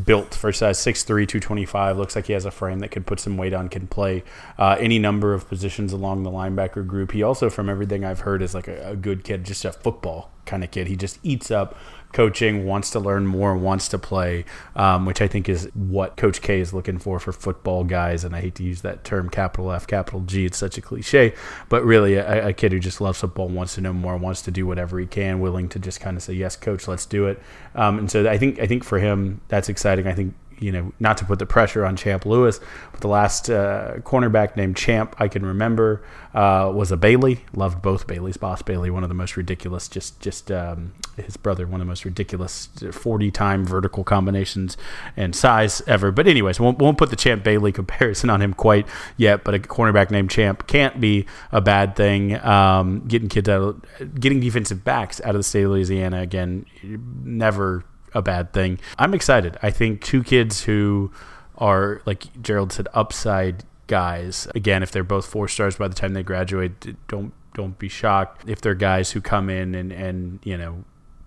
[0.05, 1.99] built for size 6'3", 225.
[1.99, 4.25] Looks like he has a frame that could put some weight on, can play
[4.59, 7.13] uh, any number of positions along the linebacker group.
[7.13, 10.31] He also, from everything I've heard, is like a, a good kid, just a football
[10.47, 10.87] kind of kid.
[10.87, 11.77] He just eats up
[12.17, 16.41] coaching, wants to learn more, wants to play, um, which I think is what Coach
[16.41, 18.25] K is looking for for football guys.
[18.25, 20.47] And I hate to use that term, capital F, capital G.
[20.47, 21.35] It's such a cliche,
[21.69, 24.51] but really a, a kid who just loves football, wants to know more, wants to
[24.51, 27.39] do whatever he can, willing to just kind of say, "Yes, coach, let's do it."
[27.75, 30.07] Um, and so I think I think for him that's exciting.
[30.07, 32.61] I think you know, not to put the pressure on Champ Lewis,
[32.93, 36.03] but the last uh, cornerback named Champ I can remember
[36.35, 37.45] uh, was a Bailey.
[37.55, 38.37] Loved both Baileys.
[38.37, 41.91] Boss Bailey, one of the most ridiculous, just just um, his brother, one of the
[41.91, 44.77] most ridiculous forty-time vertical combinations
[45.17, 46.11] and size ever.
[46.11, 49.45] But anyways, won't won't put the Champ Bailey comparison on him quite yet.
[49.45, 52.43] But a cornerback named Champ can't be a bad thing.
[52.45, 53.85] Um, getting kids out,
[54.19, 57.85] getting defensive backs out of the state of Louisiana again, never
[58.17, 58.81] a bad thing.
[58.99, 59.59] I'm excited.
[59.63, 61.13] I think two kids who
[61.59, 64.49] are like Gerald said, upside guys.
[64.55, 68.49] Again, if they're both four stars by the time they graduate, don't don't be shocked
[68.49, 70.85] if they're guys who come in and and you know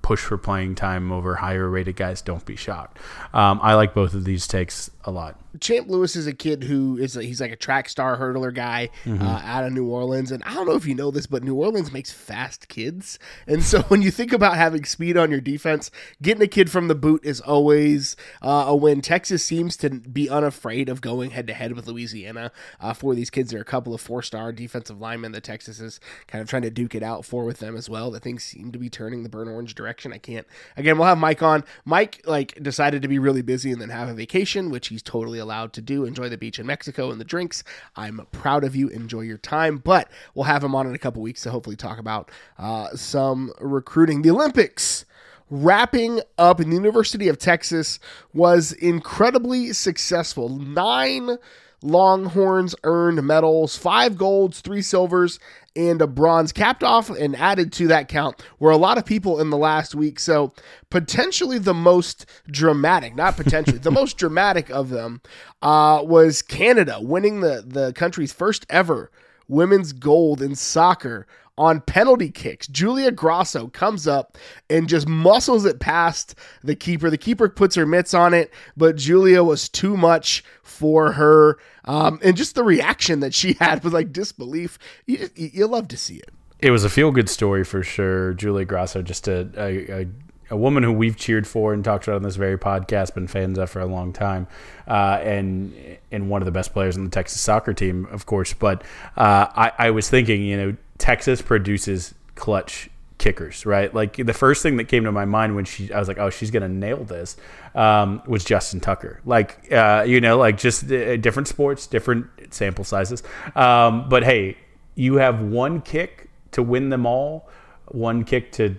[0.10, 2.20] push for playing time over higher rated guys.
[2.20, 2.98] Don't be shocked.
[3.32, 5.40] Um, I like both of these takes a lot.
[5.60, 8.90] Champ Lewis is a kid who is a, he's like a track star hurdler guy
[9.04, 9.22] mm-hmm.
[9.22, 11.56] uh, out of New Orleans, and I don't know if you know this, but New
[11.56, 13.18] Orleans makes fast kids,
[13.48, 15.90] and so when you think about having speed on your defense,
[16.22, 19.02] getting a kid from the boot is always uh, a win.
[19.02, 23.32] Texas seems to be unafraid of going head to head with Louisiana uh, for these
[23.32, 23.50] kids.
[23.50, 26.62] There are a couple of four star defensive linemen that Texas is kind of trying
[26.62, 28.12] to duke it out for with them as well.
[28.12, 29.99] That things seem to be turning the burn orange direction.
[30.08, 30.98] I can't again.
[30.98, 31.64] We'll have Mike on.
[31.86, 35.40] Mike like decided to be really busy and then have a vacation, which he's totally
[35.40, 36.06] allowed to do.
[36.06, 37.64] Enjoy the beach in Mexico and the drinks.
[37.96, 38.88] I'm proud of you.
[38.90, 39.78] Enjoy your time.
[39.78, 43.52] But we'll have him on in a couple weeks to hopefully talk about uh, some
[43.60, 44.22] recruiting.
[44.22, 45.06] The Olympics
[45.50, 48.00] wrapping up in the University of Texas
[48.34, 50.50] was incredibly successful.
[50.50, 51.38] Nine
[51.82, 55.40] Longhorns earned medals, five golds, three silvers,
[55.76, 59.40] and a bronze, capped off and added to that count were a lot of people
[59.40, 60.20] in the last week.
[60.20, 60.54] So,
[60.90, 65.22] potentially the most dramatic, not potentially, the most dramatic of them
[65.62, 69.12] uh, was Canada winning the, the country's first ever
[69.48, 71.28] women's gold in soccer
[71.60, 72.68] on penalty kicks.
[72.68, 74.38] Julia Grosso comes up
[74.70, 77.10] and just muscles it past the keeper.
[77.10, 81.60] The keeper puts her mitts on it, but Julia was too much for her.
[81.84, 84.80] Um, and just the reaction that she had was like disbelief.
[85.06, 86.30] You, you love to see it.
[86.60, 88.34] It was a feel good story for sure.
[88.36, 90.08] Julia Grosso, just a, a, a
[90.52, 93.60] a woman who we've cheered for and talked about on this very podcast, been fans
[93.60, 94.48] of for a long time,
[94.88, 98.54] uh, and and one of the best players on the Texas soccer team, of course.
[98.54, 98.82] But
[99.16, 103.94] uh, I, I was thinking, you know, Texas produces clutch kickers, right?
[103.94, 106.30] Like the first thing that came to my mind when she, I was like, oh,
[106.30, 107.36] she's gonna nail this,
[107.74, 109.20] um, was Justin Tucker.
[109.26, 113.24] Like, uh, you know, like just uh, different sports, different sample sizes.
[113.56, 114.58] Um, but hey,
[114.96, 117.50] you have one kick to win them all,
[117.88, 118.76] one kick to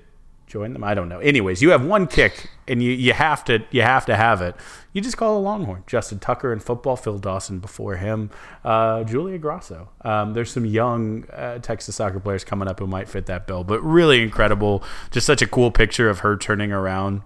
[0.50, 0.82] join them.
[0.82, 1.20] I don't know.
[1.20, 4.56] Anyways, you have one kick and you, you have to you have to have it.
[4.92, 5.84] You just call a Longhorn.
[5.86, 8.30] Justin Tucker in football, Phil Dawson before him,
[8.64, 9.88] uh, Julia Grosso.
[10.02, 13.62] Um, there's some young uh, Texas soccer players coming up who might fit that bill,
[13.62, 14.82] but really incredible.
[15.10, 17.22] Just such a cool picture of her turning around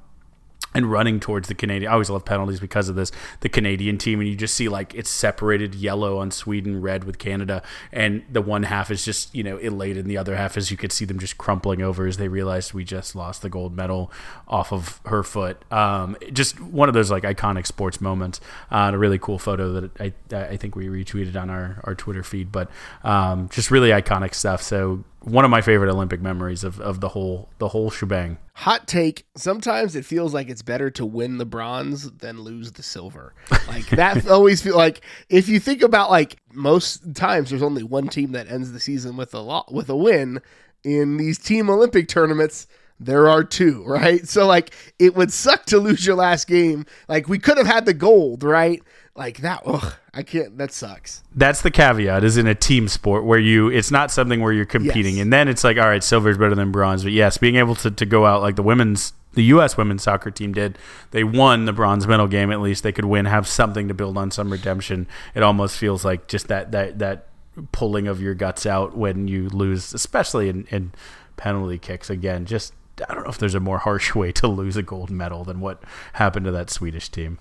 [0.74, 1.90] and running towards the Canadian.
[1.90, 3.12] I always love penalties because of this.
[3.40, 7.18] The Canadian team, and you just see like it's separated yellow on Sweden, red with
[7.18, 10.70] Canada, and the one half is just you know elated, and the other half is
[10.70, 13.76] you could see them just crumpling over as they realized we just lost the gold
[13.76, 14.10] medal
[14.48, 15.64] off of her foot.
[15.72, 18.40] Um, just one of those like iconic sports moments.
[18.70, 22.22] Uh, a really cool photo that I I think we retweeted on our our Twitter
[22.22, 22.70] feed, but
[23.04, 24.62] um, just really iconic stuff.
[24.62, 28.38] So one of my favorite Olympic memories of, of the whole the whole shebang.
[28.54, 29.26] Hot take.
[29.36, 33.34] Sometimes it feels like it's better to win the bronze than lose the silver.
[33.66, 38.08] Like that always feel like if you think about like most times there's only one
[38.08, 40.40] team that ends the season with a lot with a win.
[40.84, 42.66] In these team Olympic tournaments,
[43.00, 44.26] there are two, right?
[44.28, 46.86] So like it would suck to lose your last game.
[47.08, 48.82] Like we could have had the gold, right?
[49.16, 49.62] Like that.
[49.64, 50.58] Ugh, I can't.
[50.58, 51.22] That sucks.
[51.34, 52.24] That's the caveat.
[52.24, 55.22] Is in a team sport where you, it's not something where you're competing, yes.
[55.22, 57.04] and then it's like, all right, silver's better than bronze.
[57.04, 59.76] But yes, being able to to go out like the women's, the U.S.
[59.76, 60.78] women's soccer team did,
[61.12, 62.50] they won the bronze medal game.
[62.50, 65.06] At least they could win, have something to build on, some redemption.
[65.36, 67.28] It almost feels like just that that that
[67.70, 70.92] pulling of your guts out when you lose, especially in, in
[71.36, 72.10] penalty kicks.
[72.10, 72.72] Again, just
[73.08, 75.60] I don't know if there's a more harsh way to lose a gold medal than
[75.60, 75.82] what
[76.14, 77.38] happened to that Swedish team.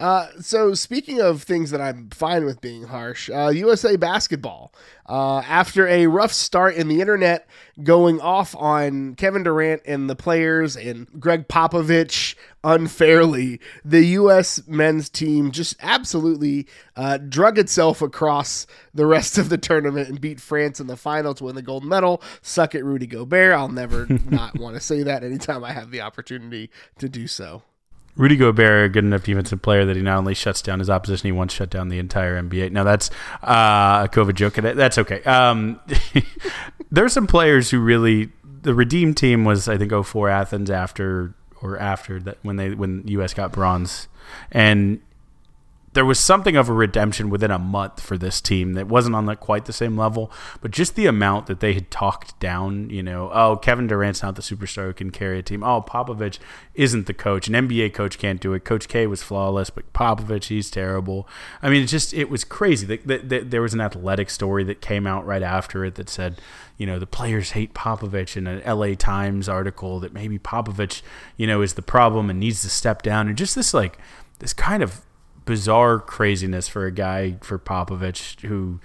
[0.00, 4.72] Uh, so speaking of things that I'm fine with being harsh, uh, USA basketball.
[5.06, 7.46] Uh, after a rough start in the internet
[7.82, 12.34] going off on Kevin Durant and the players and Gregg Popovich
[12.64, 14.66] unfairly, the U.S.
[14.66, 20.40] men's team just absolutely uh, drug itself across the rest of the tournament and beat
[20.40, 22.22] France in the final to win the gold medal.
[22.40, 23.52] Suck it, Rudy Gobert.
[23.52, 27.64] I'll never not want to say that anytime I have the opportunity to do so.
[28.16, 31.28] Rudy Gobert, a good enough defensive player that he not only shuts down his opposition,
[31.28, 32.72] he once shut down the entire NBA.
[32.72, 33.10] Now that's
[33.42, 35.22] uh, a COVID joke, that's okay.
[35.22, 35.80] Um,
[36.90, 38.30] there are some players who really
[38.62, 43.06] the redeem team was I think 04 Athens after or after that when they when
[43.06, 44.08] US got bronze,
[44.50, 45.00] and
[45.92, 49.26] there was something of a redemption within a month for this team that wasn't on
[49.26, 50.30] like quite the same level,
[50.60, 54.36] but just the amount that they had talked down, you know, oh, Kevin Durant's not
[54.36, 55.64] the superstar who can carry a team.
[55.64, 56.38] Oh, Popovich
[56.74, 57.48] isn't the coach.
[57.48, 58.64] An NBA coach can't do it.
[58.64, 61.26] Coach K was flawless, but Popovich, he's terrible.
[61.60, 62.86] I mean, it just, it was crazy.
[62.86, 66.08] The, the, the, there was an athletic story that came out right after it that
[66.08, 66.40] said,
[66.76, 71.02] you know, the players hate Popovich in an LA Times article that maybe Popovich,
[71.36, 73.26] you know, is the problem and needs to step down.
[73.26, 73.98] And just this, like,
[74.38, 75.02] this kind of
[75.44, 78.80] bizarre craziness for a guy for Popovich who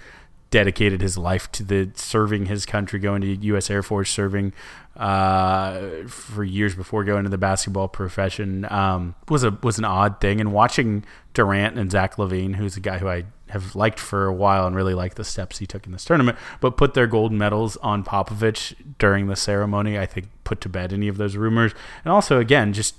[0.50, 3.70] dedicated his life to the serving his country, going to U.S.
[3.70, 4.52] Air Force, serving
[4.96, 10.20] uh, for years before going to the basketball profession um, was a was an odd
[10.20, 10.40] thing.
[10.40, 11.04] And watching
[11.34, 14.74] Durant and Zach LaVine, who's a guy who I have liked for a while and
[14.74, 18.02] really like the steps he took in this tournament, but put their gold medals on
[18.02, 21.72] Popovich during the ceremony, I think put to bed any of those rumors.
[22.04, 22.96] And also, again, just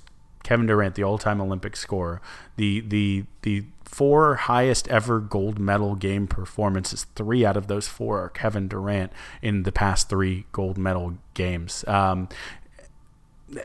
[0.47, 2.21] Kevin Durant, the all-time Olympic scorer,
[2.55, 7.05] the the the four highest ever gold medal game performances.
[7.15, 11.83] Three out of those four are Kevin Durant in the past three gold medal games.
[11.85, 12.29] Um,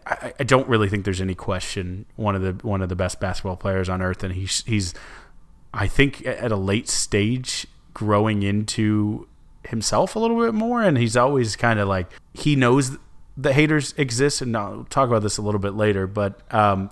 [0.05, 3.20] I, I, don't really think there's any question one of the one of the best
[3.20, 4.93] basketball players on earth, and he's he's
[5.72, 7.64] I think at a late stage
[7.95, 9.28] growing into
[9.68, 12.99] himself a little bit more, and he's always kind of like he knows
[13.37, 16.07] the haters exist, and I'll talk about this a little bit later.
[16.07, 16.91] But um,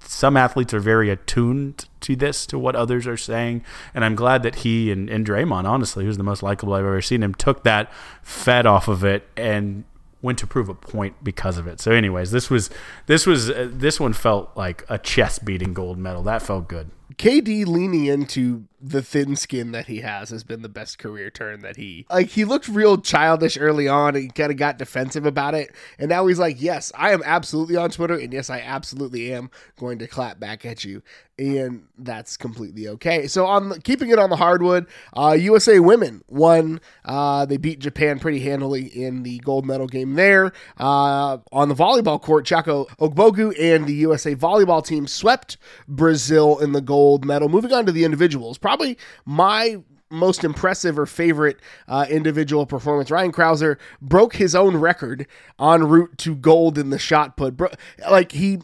[0.00, 3.64] some athletes are very attuned to this, to what others are saying,
[3.94, 7.02] and I'm glad that he and, and Draymond, honestly, who's the most likable I've ever
[7.02, 9.84] seen him, took that, fed off of it, and
[10.22, 11.80] went to prove a point because of it.
[11.80, 12.70] So, anyways, this was
[13.06, 16.22] this was uh, this one felt like a chest beating gold medal.
[16.22, 16.90] That felt good.
[17.14, 21.60] KD leaning into the thin skin that he has has been the best career turn
[21.62, 25.54] that he like he looked real childish early on and kind of got defensive about
[25.54, 25.74] it.
[25.98, 29.50] And now he's like yes i am absolutely on twitter and yes i absolutely am
[29.76, 31.02] going to clap back at you.
[31.38, 33.26] And that's completely okay.
[33.26, 36.80] So on the, keeping it on the hardwood uh, usa women won.
[37.04, 40.52] Uh, they beat japan pretty handily in the gold medal game there.
[40.78, 45.56] Uh, on the volleyball court Chiaka Ogbogu and the usa volleyball team swept
[45.88, 47.48] brazil in the gold medal.
[47.48, 48.75] Moving on to the individuals probably
[49.24, 49.78] my
[50.10, 51.58] most impressive or favorite
[51.88, 53.10] uh, individual performance.
[53.10, 55.26] Ryan Crouser broke his own record
[55.58, 57.56] en route to gold in the shot put.
[57.56, 57.72] Bro-
[58.08, 58.60] like he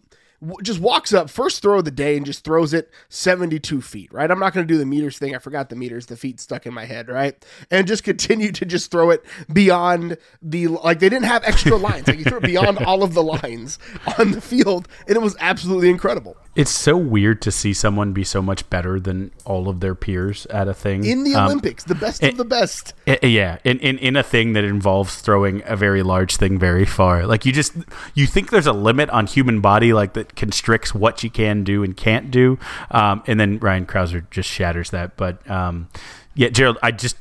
[0.63, 4.29] just walks up first throw of the day and just throws it 72 feet right?
[4.29, 5.37] I'm not going to do the meters thing.
[5.37, 6.07] I forgot the meters.
[6.07, 7.45] The feet stuck in my head right?
[7.71, 12.09] And just continue to just throw it beyond the like they didn't have extra lines.
[12.09, 13.79] Like you threw it beyond all of the lines
[14.19, 18.25] on the field and it was absolutely incredible it's so weird to see someone be
[18.25, 21.85] so much better than all of their peers at a thing in the um, Olympics,
[21.85, 22.93] the best it, of the best.
[23.07, 26.85] It, yeah, in, in in a thing that involves throwing a very large thing very
[26.85, 27.27] far.
[27.27, 27.75] Like you just
[28.15, 31.83] you think there's a limit on human body, like that constricts what you can do
[31.83, 32.59] and can't do,
[32.91, 35.17] um, and then Ryan Crouser just shatters that.
[35.17, 35.89] But um,
[36.35, 37.17] yeah, Gerald, I just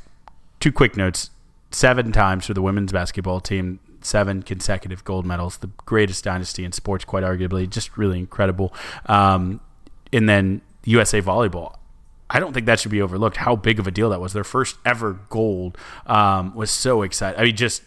[0.59, 1.29] two quick notes.
[1.73, 6.71] Seven times for the women's basketball team seven consecutive gold medals, the greatest dynasty in
[6.71, 8.73] sports, quite arguably, just really incredible.
[9.05, 9.61] Um,
[10.13, 11.75] and then USA Volleyball.
[12.29, 13.37] I don't think that should be overlooked.
[13.37, 14.33] How big of a deal that was.
[14.33, 17.39] Their first ever gold um, was so exciting.
[17.39, 17.83] I mean, just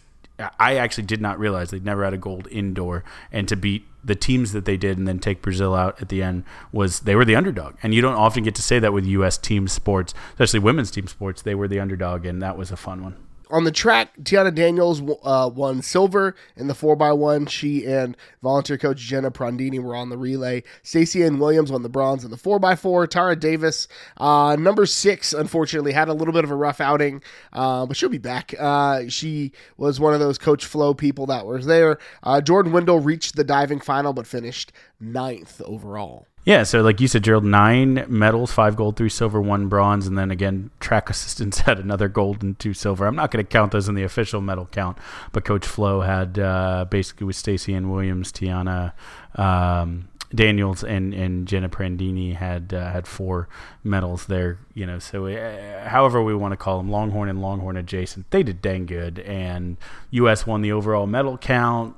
[0.59, 4.15] I actually did not realize they'd never had a gold indoor, and to beat the
[4.15, 7.25] teams that they did and then take Brazil out at the end was they were
[7.25, 7.75] the underdog.
[7.81, 9.37] And you don't often get to say that with U.S.
[9.37, 11.41] team sports, especially women's team sports.
[11.41, 15.01] They were the underdog, and that was a fun one on the track, Teahna Daniels
[15.23, 17.49] uh, won silver in the 4x1.
[17.49, 20.63] She and volunteer coach Jenna Prandini were on the relay.
[20.83, 23.09] Stacey Ann Williams won the bronze in the 4x4.
[23.09, 23.87] Tara Davis,
[24.17, 27.21] uh, number six, unfortunately, had a little bit of a rough outing,
[27.53, 28.53] uh, but she'll be back.
[28.57, 31.97] Uh, she was one of those Coach Flo people that was there.
[32.23, 36.27] Uh, Jordan Windle reached the diving final, but finished ninth overall.
[36.45, 40.15] Yeah, so like you said, Gerald, nine medals, five gold, three silver, one bronze, and
[40.15, 43.07] then again, track assistants had another gold and two silver.
[43.07, 44.97] I'm not going to count those in the official medal count,
[45.31, 48.93] but Coach Flo had uh, basically with Stacey Ann Williams, Teahna,
[49.33, 53.47] um, Daniels and and Jenna Prandini had uh, had four
[53.83, 54.59] medals there.
[54.73, 58.43] You know, so uh, however we want to call them, Longhorn and Longhorn adjacent, they
[58.43, 59.77] did dang good, and
[60.11, 60.45] U.S.
[60.45, 61.95] won the overall medal count.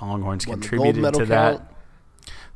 [0.00, 1.73] Longhorns won contributed to that.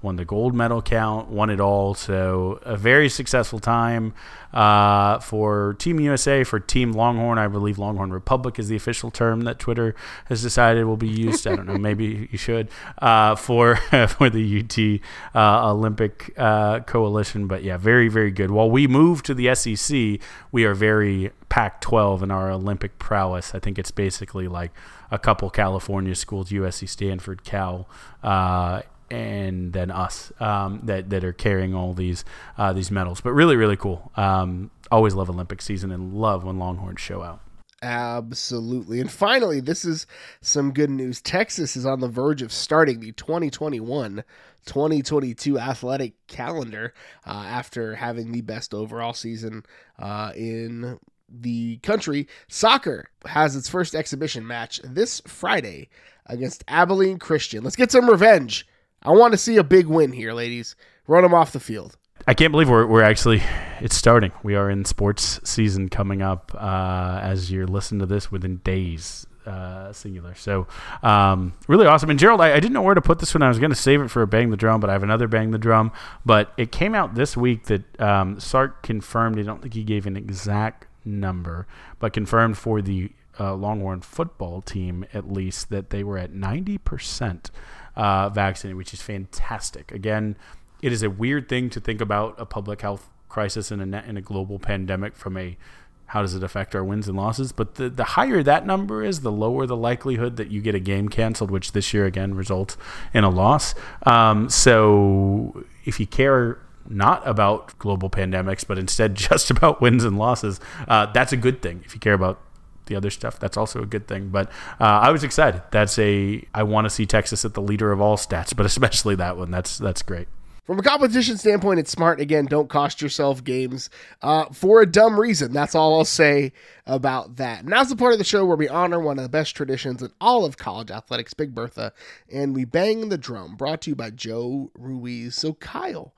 [0.01, 1.93] Won the gold medal count, won it all.
[1.93, 4.15] So a very successful time
[4.53, 7.37] uh, for Team USA, for Team Longhorn.
[7.37, 9.97] I believe Longhorn Republic is the official term that Twitter
[10.27, 11.49] has decided will be used.
[11.49, 12.69] I don't know, maybe you should
[12.99, 13.77] uh, for
[14.09, 15.01] for the UT
[15.35, 17.49] uh, Olympic uh, Coalition.
[17.49, 18.53] But yeah, very very good.
[18.53, 20.21] While we move to the SEC,
[20.53, 23.55] we are very Pac-12 in our Olympic prowess.
[23.55, 24.71] I think it's basically like
[25.11, 27.89] a couple California schools, USC, Stanford, Cal,
[28.23, 32.25] uh, and then us um, that that are carrying all these
[32.57, 33.21] uh, these medals.
[33.21, 34.11] But really, really cool.
[34.17, 37.41] Um, always love Olympic season and love when Longhorns show out.
[37.81, 39.01] Absolutely.
[39.01, 40.07] And finally, this is
[40.41, 41.21] some good news.
[41.21, 44.25] Texas is on the verge of starting the 2021
[44.67, 46.93] 2022 athletic calendar
[47.27, 49.65] uh, after having the best overall season
[49.99, 50.99] uh, in
[51.29, 52.29] the country.
[52.49, 55.89] Soccer has its first exhibition match this Friday
[56.27, 57.65] against Abilene Christian.
[57.65, 58.67] Let's get some revenge
[59.03, 60.77] I want to see a big win here, ladies.
[61.07, 61.97] Run them off the field.
[62.27, 63.43] I can't believe we're, we're actually
[63.81, 64.33] it's starting.
[64.43, 69.27] We are in sports season coming up uh, as you're listening to this within days.
[69.47, 70.35] Uh, singular.
[70.35, 70.67] So,
[71.03, 72.11] um, really awesome.
[72.11, 73.43] And Gerald, I, I, didn't know where to put this one.
[73.43, 75.27] I was going to save it for a bang the drum, but I have another
[75.27, 75.91] bang the drum.
[76.27, 79.39] But it came out this week that um, Sark confirmed.
[79.39, 81.67] I don't think he gave an exact number,
[81.99, 86.77] but confirmed for the uh, Longhorn football team at least that they were at ninety
[86.77, 87.51] percent
[87.99, 89.93] uh, vaccinated, which is fantastic.
[89.93, 90.37] Again,
[90.81, 94.17] it is a weird thing to think about a public health crisis in a in
[94.17, 95.59] a global pandemic from a
[96.07, 97.53] how does it affect our wins and losses?
[97.53, 100.81] But the, the higher that number is, the lower the likelihood that you get a
[100.81, 102.79] game canceled, which this year again results
[103.13, 103.75] in a loss.
[104.05, 110.17] Um, so if you care not about global pandemics, but instead just about wins and
[110.17, 111.83] losses, uh, that's a good thing.
[111.85, 112.41] If you care about
[112.89, 114.29] the other stuff, that's also a good thing.
[114.31, 114.49] But
[114.81, 115.63] uh, I was excited.
[115.71, 119.15] That's a I want to see Texas at the leader of all stats, but especially
[119.17, 119.51] that one.
[119.51, 120.29] That's that's great.
[120.69, 122.21] From a competition standpoint, it's smart.
[122.21, 123.89] Again, don't cost yourself games
[124.21, 125.51] uh, for a dumb reason.
[125.51, 126.53] That's all I'll say
[126.87, 127.65] about that.
[127.65, 130.11] Now's the part of the show where we honor one of the best traditions in
[130.21, 131.95] all of college athletics, Big Bertha,
[132.31, 133.57] and we bang the drum.
[133.57, 135.35] Brought to you by Joe Ruiz.
[135.37, 136.13] So, Kyle,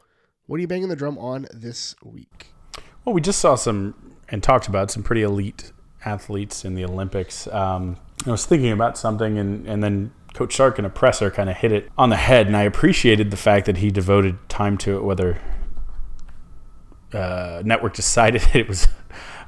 [0.46, 2.48] what are you banging the drum on this week?
[3.04, 5.70] Well, we just saw some and talked about some pretty elite
[6.04, 7.46] athletes in the Olympics.
[7.48, 7.96] Um,
[8.26, 11.56] I was thinking about something, and, and then Coach Sark and a presser kind of
[11.56, 14.96] hit it on the head, and I appreciated the fact that he devoted time to
[14.96, 15.40] it, whether
[17.12, 18.88] uh, network decided it was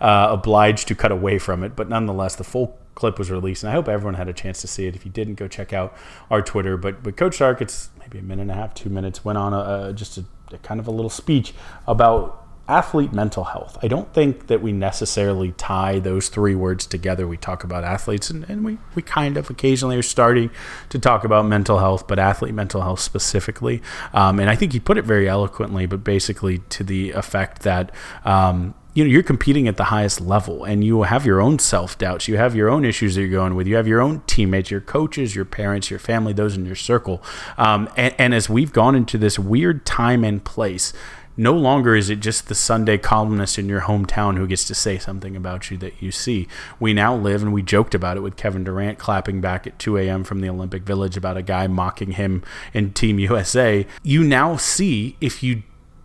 [0.00, 3.70] uh, obliged to cut away from it, but nonetheless, the full clip was released, and
[3.70, 4.94] I hope everyone had a chance to see it.
[4.94, 5.96] If you didn't, go check out
[6.30, 6.76] our Twitter.
[6.76, 9.52] But but Coach Sark, it's maybe a minute and a half, two minutes, went on
[9.52, 11.54] a, a just a, a kind of a little speech
[11.86, 12.41] about
[12.72, 13.78] athlete mental health.
[13.82, 17.28] I don't think that we necessarily tie those three words together.
[17.28, 20.50] We talk about athletes, and, and we, we kind of occasionally are starting
[20.88, 23.82] to talk about mental health, but athlete mental health specifically.
[24.14, 27.92] Um, and I think he put it very eloquently, but basically to the effect that.
[28.24, 32.28] Um, you know you're competing at the highest level and you have your own self-doubts
[32.28, 34.80] you have your own issues that you're going with you have your own teammates your
[34.80, 37.22] coaches your parents your family those in your circle
[37.56, 40.92] um, and, and as we've gone into this weird time and place
[41.36, 44.98] no longer is it just the Sunday columnist in your hometown who gets to say
[44.98, 46.48] something about you that you see.
[46.78, 49.96] We now live, and we joked about it with Kevin Durant clapping back at 2
[49.98, 50.24] a.m.
[50.24, 52.42] from the Olympic Village about a guy mocking him
[52.74, 53.86] in Team USA.
[54.02, 55.62] You now see if you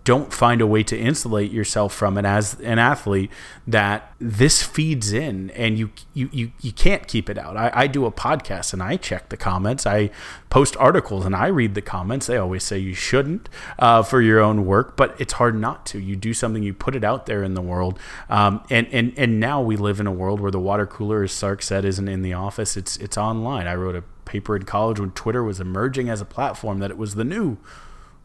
[0.07, 3.29] don't find a way to insulate yourself from it as an athlete
[3.67, 7.57] that this feeds in and you you you, you can't keep it out.
[7.57, 9.85] I, I do a podcast and i check the comments.
[9.85, 10.09] I
[10.49, 12.27] post articles and i read the comments.
[12.27, 13.49] They always say you shouldn't
[13.79, 15.99] uh, for your own work but it's hard not to.
[15.99, 17.99] You do something you put it out there in the world.
[18.29, 21.33] Um, and, and and now we live in a world where the water cooler as
[21.33, 22.77] sark said isn't in the office.
[22.77, 23.67] It's it's online.
[23.67, 26.97] I wrote a paper in college when twitter was emerging as a platform that it
[26.97, 27.57] was the new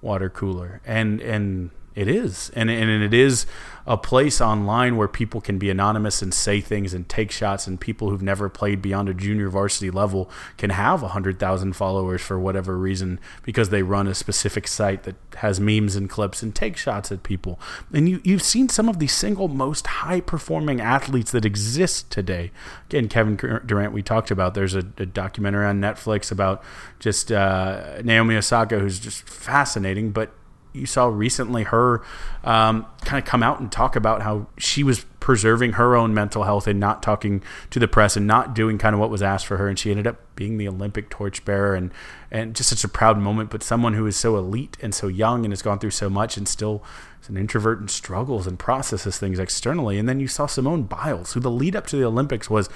[0.02, 3.46] water cooler, and and it is, and and it is
[3.86, 7.80] a place online where people can be anonymous and say things and take shots, and
[7.80, 12.22] people who've never played beyond a junior varsity level can have a hundred thousand followers
[12.22, 16.54] for whatever reason because they run a specific site that has memes and clips and
[16.54, 17.58] take shots at people.
[17.92, 22.52] And you you've seen some of the single most high performing athletes that exist today.
[22.88, 23.36] Again, Kevin
[23.66, 24.54] Durant, we talked about.
[24.54, 26.62] There's a, a documentary on Netflix about
[27.00, 30.32] just uh, Naomi Osaka, who's just fascinating, but
[30.72, 32.02] you saw recently her
[32.44, 36.44] um, kind of come out and talk about how she was preserving her own mental
[36.44, 39.46] health and not talking to the press and not doing kind of what was asked
[39.46, 39.68] for her.
[39.68, 41.92] And she ended up being the Olympic torchbearer and,
[42.30, 43.50] and just such a proud moment.
[43.50, 46.36] But someone who is so elite and so young and has gone through so much
[46.36, 46.82] and still
[47.22, 49.98] is an introvert and struggles and processes things externally.
[49.98, 52.68] And then you saw Simone Biles, who the lead up to the Olympics was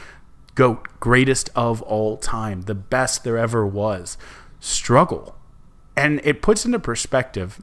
[0.54, 4.16] GOAT, greatest of all time, the best there ever was,
[4.60, 5.36] struggle.
[5.96, 7.60] And it puts into perspective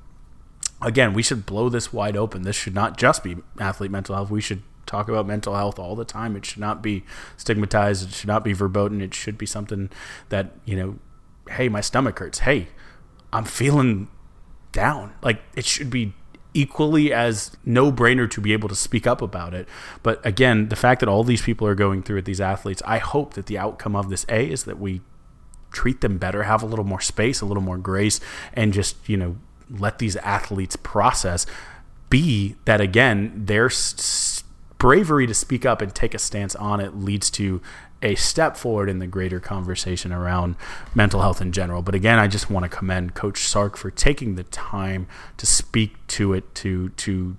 [0.84, 2.44] again, we should blow this wide open.
[2.44, 4.30] This should not just be athlete mental health.
[4.30, 6.36] We should talk about mental health all the time.
[6.36, 7.04] It should not be
[7.38, 8.10] stigmatized.
[8.10, 9.02] It should not be verboten.
[9.02, 9.90] It should be something
[10.30, 11.00] that, you know,
[11.50, 12.40] hey, my stomach hurts.
[12.40, 12.68] Hey,
[13.32, 14.08] I'm feeling
[14.72, 15.14] down.
[15.22, 16.14] Like it should be
[16.54, 19.68] equally as no brainer to be able to speak up about it.
[20.04, 23.00] But again, the fact that all these people are going through it, these athletes, I
[23.00, 25.02] hope that the outcome of this A is that we
[25.72, 28.20] treat them better, have a little more space, a little more grace,
[28.54, 29.38] and just, you know,
[29.70, 31.46] let these athletes process.
[32.10, 34.44] B, that again, their s-
[34.78, 37.62] bravery to speak up and take a stance on it leads to
[38.04, 40.56] a step forward in the greater conversation around
[40.94, 41.82] mental health in general.
[41.82, 45.08] But again, I just want to commend Coach Sark for taking the time
[45.38, 47.38] to speak to it, to to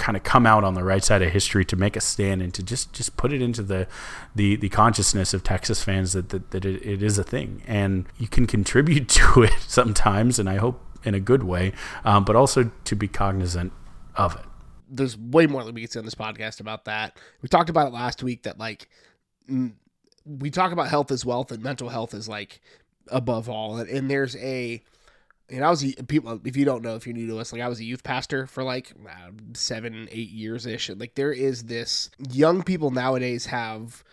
[0.00, 2.52] kind of come out on the right side of history to make a stand and
[2.54, 3.86] to just just put it into the
[4.34, 8.06] the, the consciousness of Texas fans that that, that it, it is a thing and
[8.18, 11.72] you can contribute to it sometimes and I hope in a good way
[12.04, 13.72] um, but also to be cognizant
[14.16, 14.44] of it
[14.88, 17.86] there's way more that we can say on this podcast about that we talked about
[17.86, 18.88] it last week that like
[20.24, 22.60] we talk about health as wealth and mental health is like
[23.08, 24.82] above all and, and there's a
[25.50, 26.40] and I was people.
[26.44, 28.46] If you don't know, if you're new to us, like I was a youth pastor
[28.46, 28.92] for like
[29.54, 30.90] seven, eight years ish.
[30.90, 34.04] Like there is this young people nowadays have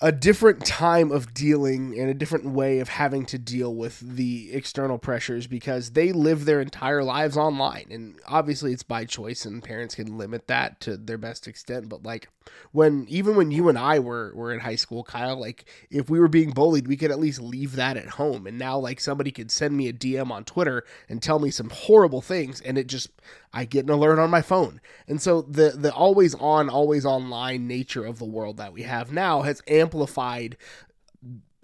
[0.00, 4.52] a different time of dealing and a different way of having to deal with the
[4.52, 7.86] external pressures because they live their entire lives online.
[7.90, 11.88] And obviously it's by choice and parents can limit that to their best extent.
[11.88, 12.28] But like
[12.72, 16.18] when even when you and I were were in high school Kyle like if we
[16.18, 18.46] were being bullied we could at least leave that at home.
[18.48, 21.70] And now like somebody could send me a DM on Twitter and tell me some
[21.70, 23.10] horrible things and it just
[23.54, 24.80] I get an alert on my phone.
[25.06, 29.12] And so the the always on, always online nature of the world that we have
[29.12, 30.56] now has amplified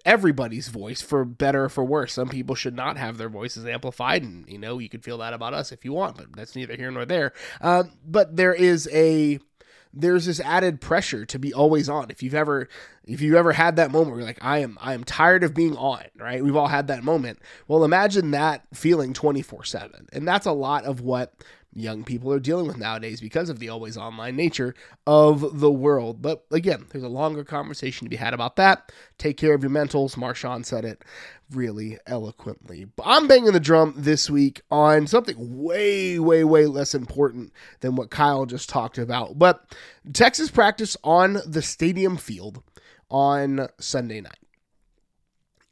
[0.04, 2.12] everybody's voice for better or for worse.
[2.12, 5.34] Some people should not have their voices amplified, and you know you could feel that
[5.34, 7.32] about us if you want, but that's neither here nor there.
[7.60, 9.40] Uh, but there is a
[9.92, 12.10] there's this added pressure to be always on.
[12.10, 12.68] If you've ever
[13.04, 15.54] if you've ever had that moment where you're like, I am I am tired of
[15.54, 16.42] being on, right?
[16.42, 17.40] We've all had that moment.
[17.66, 20.08] Well, imagine that feeling 24-7.
[20.12, 21.34] And that's a lot of what
[21.72, 24.74] young people are dealing with nowadays because of the always online nature
[25.06, 26.20] of the world.
[26.20, 28.90] But again, there's a longer conversation to be had about that.
[29.18, 30.16] Take care of your mentals.
[30.16, 31.04] Marshawn said it
[31.52, 32.84] really eloquently.
[32.84, 37.94] But I'm banging the drum this week on something way, way, way less important than
[37.94, 39.38] what Kyle just talked about.
[39.38, 39.74] But
[40.12, 42.62] Texas practice on the stadium field
[43.10, 44.34] on Sunday night.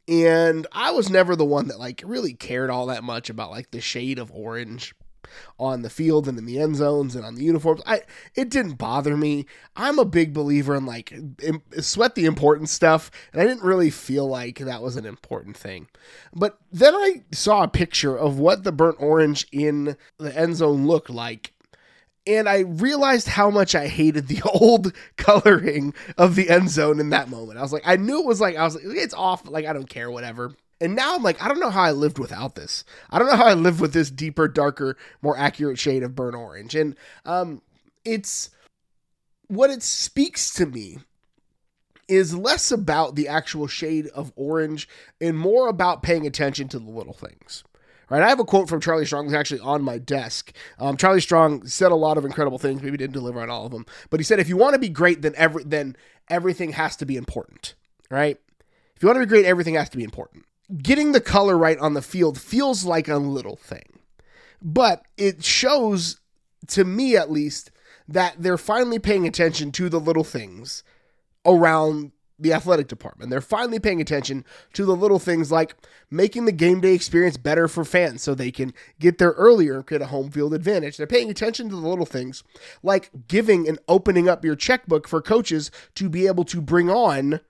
[0.07, 3.73] And I was never the one that like really cared all that much about like
[3.73, 4.95] the shade of orange
[5.59, 7.83] on the field and in the end zones and on the uniforms.
[7.87, 8.03] I
[8.35, 9.47] it didn't bother me.
[9.77, 13.91] I'm a big believer in like in, sweat the important stuff, and I didn't really
[13.91, 15.89] feel like that was an important thing.
[16.35, 20.87] But then I saw a picture of what the burnt orange in the end zone
[20.87, 21.53] looked like.
[22.27, 27.09] And I realized how much I hated the old coloring of the end zone in
[27.11, 27.59] that moment.
[27.59, 29.49] I was like, I knew it was like, I was like, it's off.
[29.49, 30.53] Like, I don't care, whatever.
[30.81, 32.85] And now I'm like, I don't know how I lived without this.
[33.11, 36.37] I don't know how I lived with this deeper, darker, more accurate shade of burnt
[36.37, 36.75] orange.
[36.75, 37.63] And um,
[38.05, 38.51] it's
[39.49, 40.99] what it speaks to me
[42.07, 44.89] is less about the actual shade of orange
[45.21, 47.65] and more about paying attention to the little things.
[48.09, 50.53] Right, I have a quote from Charlie Strong that's actually on my desk.
[50.79, 52.81] Um, Charlie Strong said a lot of incredible things.
[52.81, 54.89] Maybe didn't deliver on all of them, but he said, "If you want to be
[54.89, 55.95] great, then every then
[56.31, 57.75] everything has to be important."
[58.11, 58.41] Right?
[58.97, 60.47] If you want to be great, everything has to be important
[60.83, 64.01] getting the color right on the field feels like a little thing,
[64.61, 66.21] but it shows,
[66.69, 67.71] to me at least,
[68.07, 70.83] that they're finally paying attention to the little things
[71.47, 73.31] around the athletic department.
[73.31, 74.45] They're finally paying attention
[74.75, 75.75] to the little things like
[76.11, 79.87] making the game day experience better for fans so they can get there earlier and
[79.87, 80.97] get a home field advantage.
[80.97, 82.45] They're paying attention to the little things
[82.83, 87.41] like giving and opening up your checkbook for coaches to be able to bring on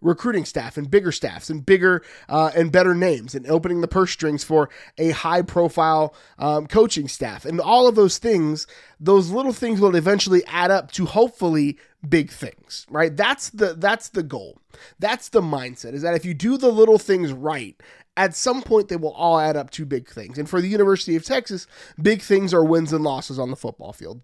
[0.00, 4.10] recruiting staff and bigger staffs and bigger uh, and better names and opening the purse
[4.10, 8.66] strings for a high profile um, coaching staff and all of those things
[9.00, 11.78] those little things will eventually add up to hopefully
[12.08, 14.58] big things right that's the that's the goal
[14.98, 17.80] that's the mindset is that if you do the little things right
[18.18, 20.38] at some point they will all add up to big things.
[20.38, 21.68] And for the University of Texas,
[22.02, 24.20] big things are wins and losses on the football field.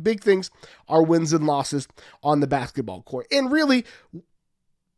[0.00, 0.50] Big things
[0.86, 1.88] are wins and losses
[2.22, 3.26] on the basketball court.
[3.32, 3.86] And really,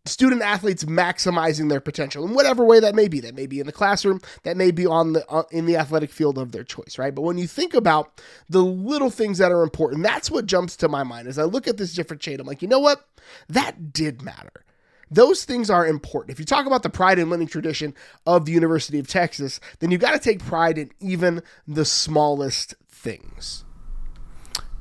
[0.07, 3.21] student athletes maximizing their potential in whatever way that may be.
[3.21, 6.11] That may be in the classroom that may be on the uh, in the athletic
[6.11, 7.15] field of their choice right?
[7.15, 10.89] But when you think about the little things that are important that's what jumps to
[10.89, 11.29] my mind.
[11.29, 13.07] As i look at this different chain i'm like you know what?
[13.49, 14.65] That did matter.
[15.11, 16.33] Those things are important.
[16.33, 17.95] If you talk about the pride and winning tradition
[18.27, 22.77] of the University of Texas, then you got to take pride in even the smallest
[22.89, 23.65] things.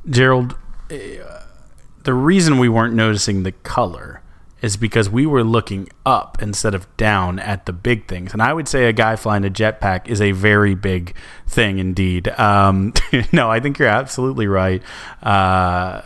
[0.07, 0.55] Gerald,
[0.91, 1.43] uh,
[2.03, 4.21] the reason we weren't noticing the color
[4.61, 8.33] is because we were looking up instead of down at the big things.
[8.33, 11.15] And I would say a guy flying a jetpack is a very big
[11.47, 12.27] thing indeed.
[12.39, 12.93] Um,
[13.31, 14.81] no, I think you're absolutely right.
[15.23, 16.01] Uh,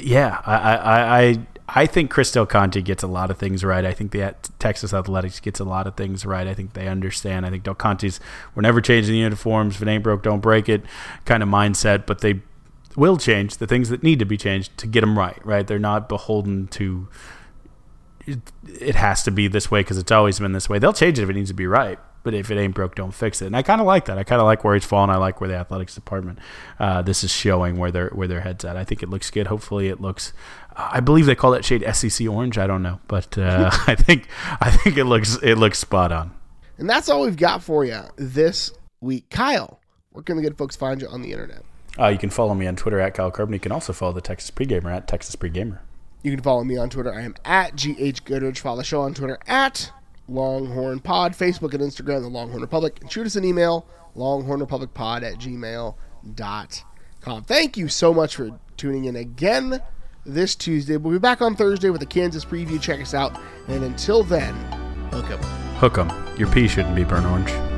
[0.00, 1.38] yeah, I, I, I,
[1.74, 3.84] I think Chris Del Conte gets a lot of things right.
[3.84, 6.46] I think the Texas Athletics gets a lot of things right.
[6.46, 7.46] I think they understand.
[7.46, 8.20] I think Del Conte's
[8.54, 9.76] we're never changing the uniforms.
[9.76, 10.82] If it ain't broke, don't break it
[11.24, 12.04] kind of mindset.
[12.04, 12.40] But they
[12.94, 15.40] will change the things that need to be changed to get them right.
[15.46, 15.66] Right?
[15.66, 17.08] They're not beholden to
[18.26, 18.38] it,
[18.80, 20.78] it has to be this way because it's always been this way.
[20.78, 23.12] They'll change it if it needs to be right, but if it ain't broke, don't
[23.12, 23.46] fix it.
[23.46, 24.18] And I kind of like that.
[24.18, 25.10] I kind of like where he's fallen.
[25.10, 26.38] I like where the athletics department
[26.78, 28.76] uh, this is showing where their where their heads at.
[28.76, 29.48] I think it looks good.
[29.48, 30.32] Hopefully, it looks.
[30.74, 32.58] Uh, I believe they call that shade SEC orange.
[32.58, 34.28] I don't know, but uh, I think
[34.60, 36.32] I think it looks it looks spot on.
[36.78, 39.80] And that's all we've got for you this week, Kyle.
[40.10, 41.62] Where can the good folks find you on the internet?
[41.98, 43.52] Uh, you can follow me on Twitter at Kyle Carbon.
[43.52, 45.80] You can also follow the Texas Pregamer at Texas Pregamer.
[46.22, 47.12] You can follow me on Twitter.
[47.12, 48.60] I am at GH Goodrich.
[48.60, 49.90] Follow the show on Twitter at
[50.28, 52.98] Longhorn Pod, Facebook and Instagram, The Longhorn Republic.
[53.00, 57.44] And shoot us an email, longhornrepublicpod at gmail.com.
[57.44, 59.82] Thank you so much for tuning in again
[60.24, 60.96] this Tuesday.
[60.96, 62.80] We'll be back on Thursday with a Kansas preview.
[62.80, 63.38] Check us out.
[63.68, 64.54] And until then,
[65.10, 65.38] hook 'em.
[65.78, 66.10] Hook 'em.
[66.38, 67.71] Your pee shouldn't be burnt orange.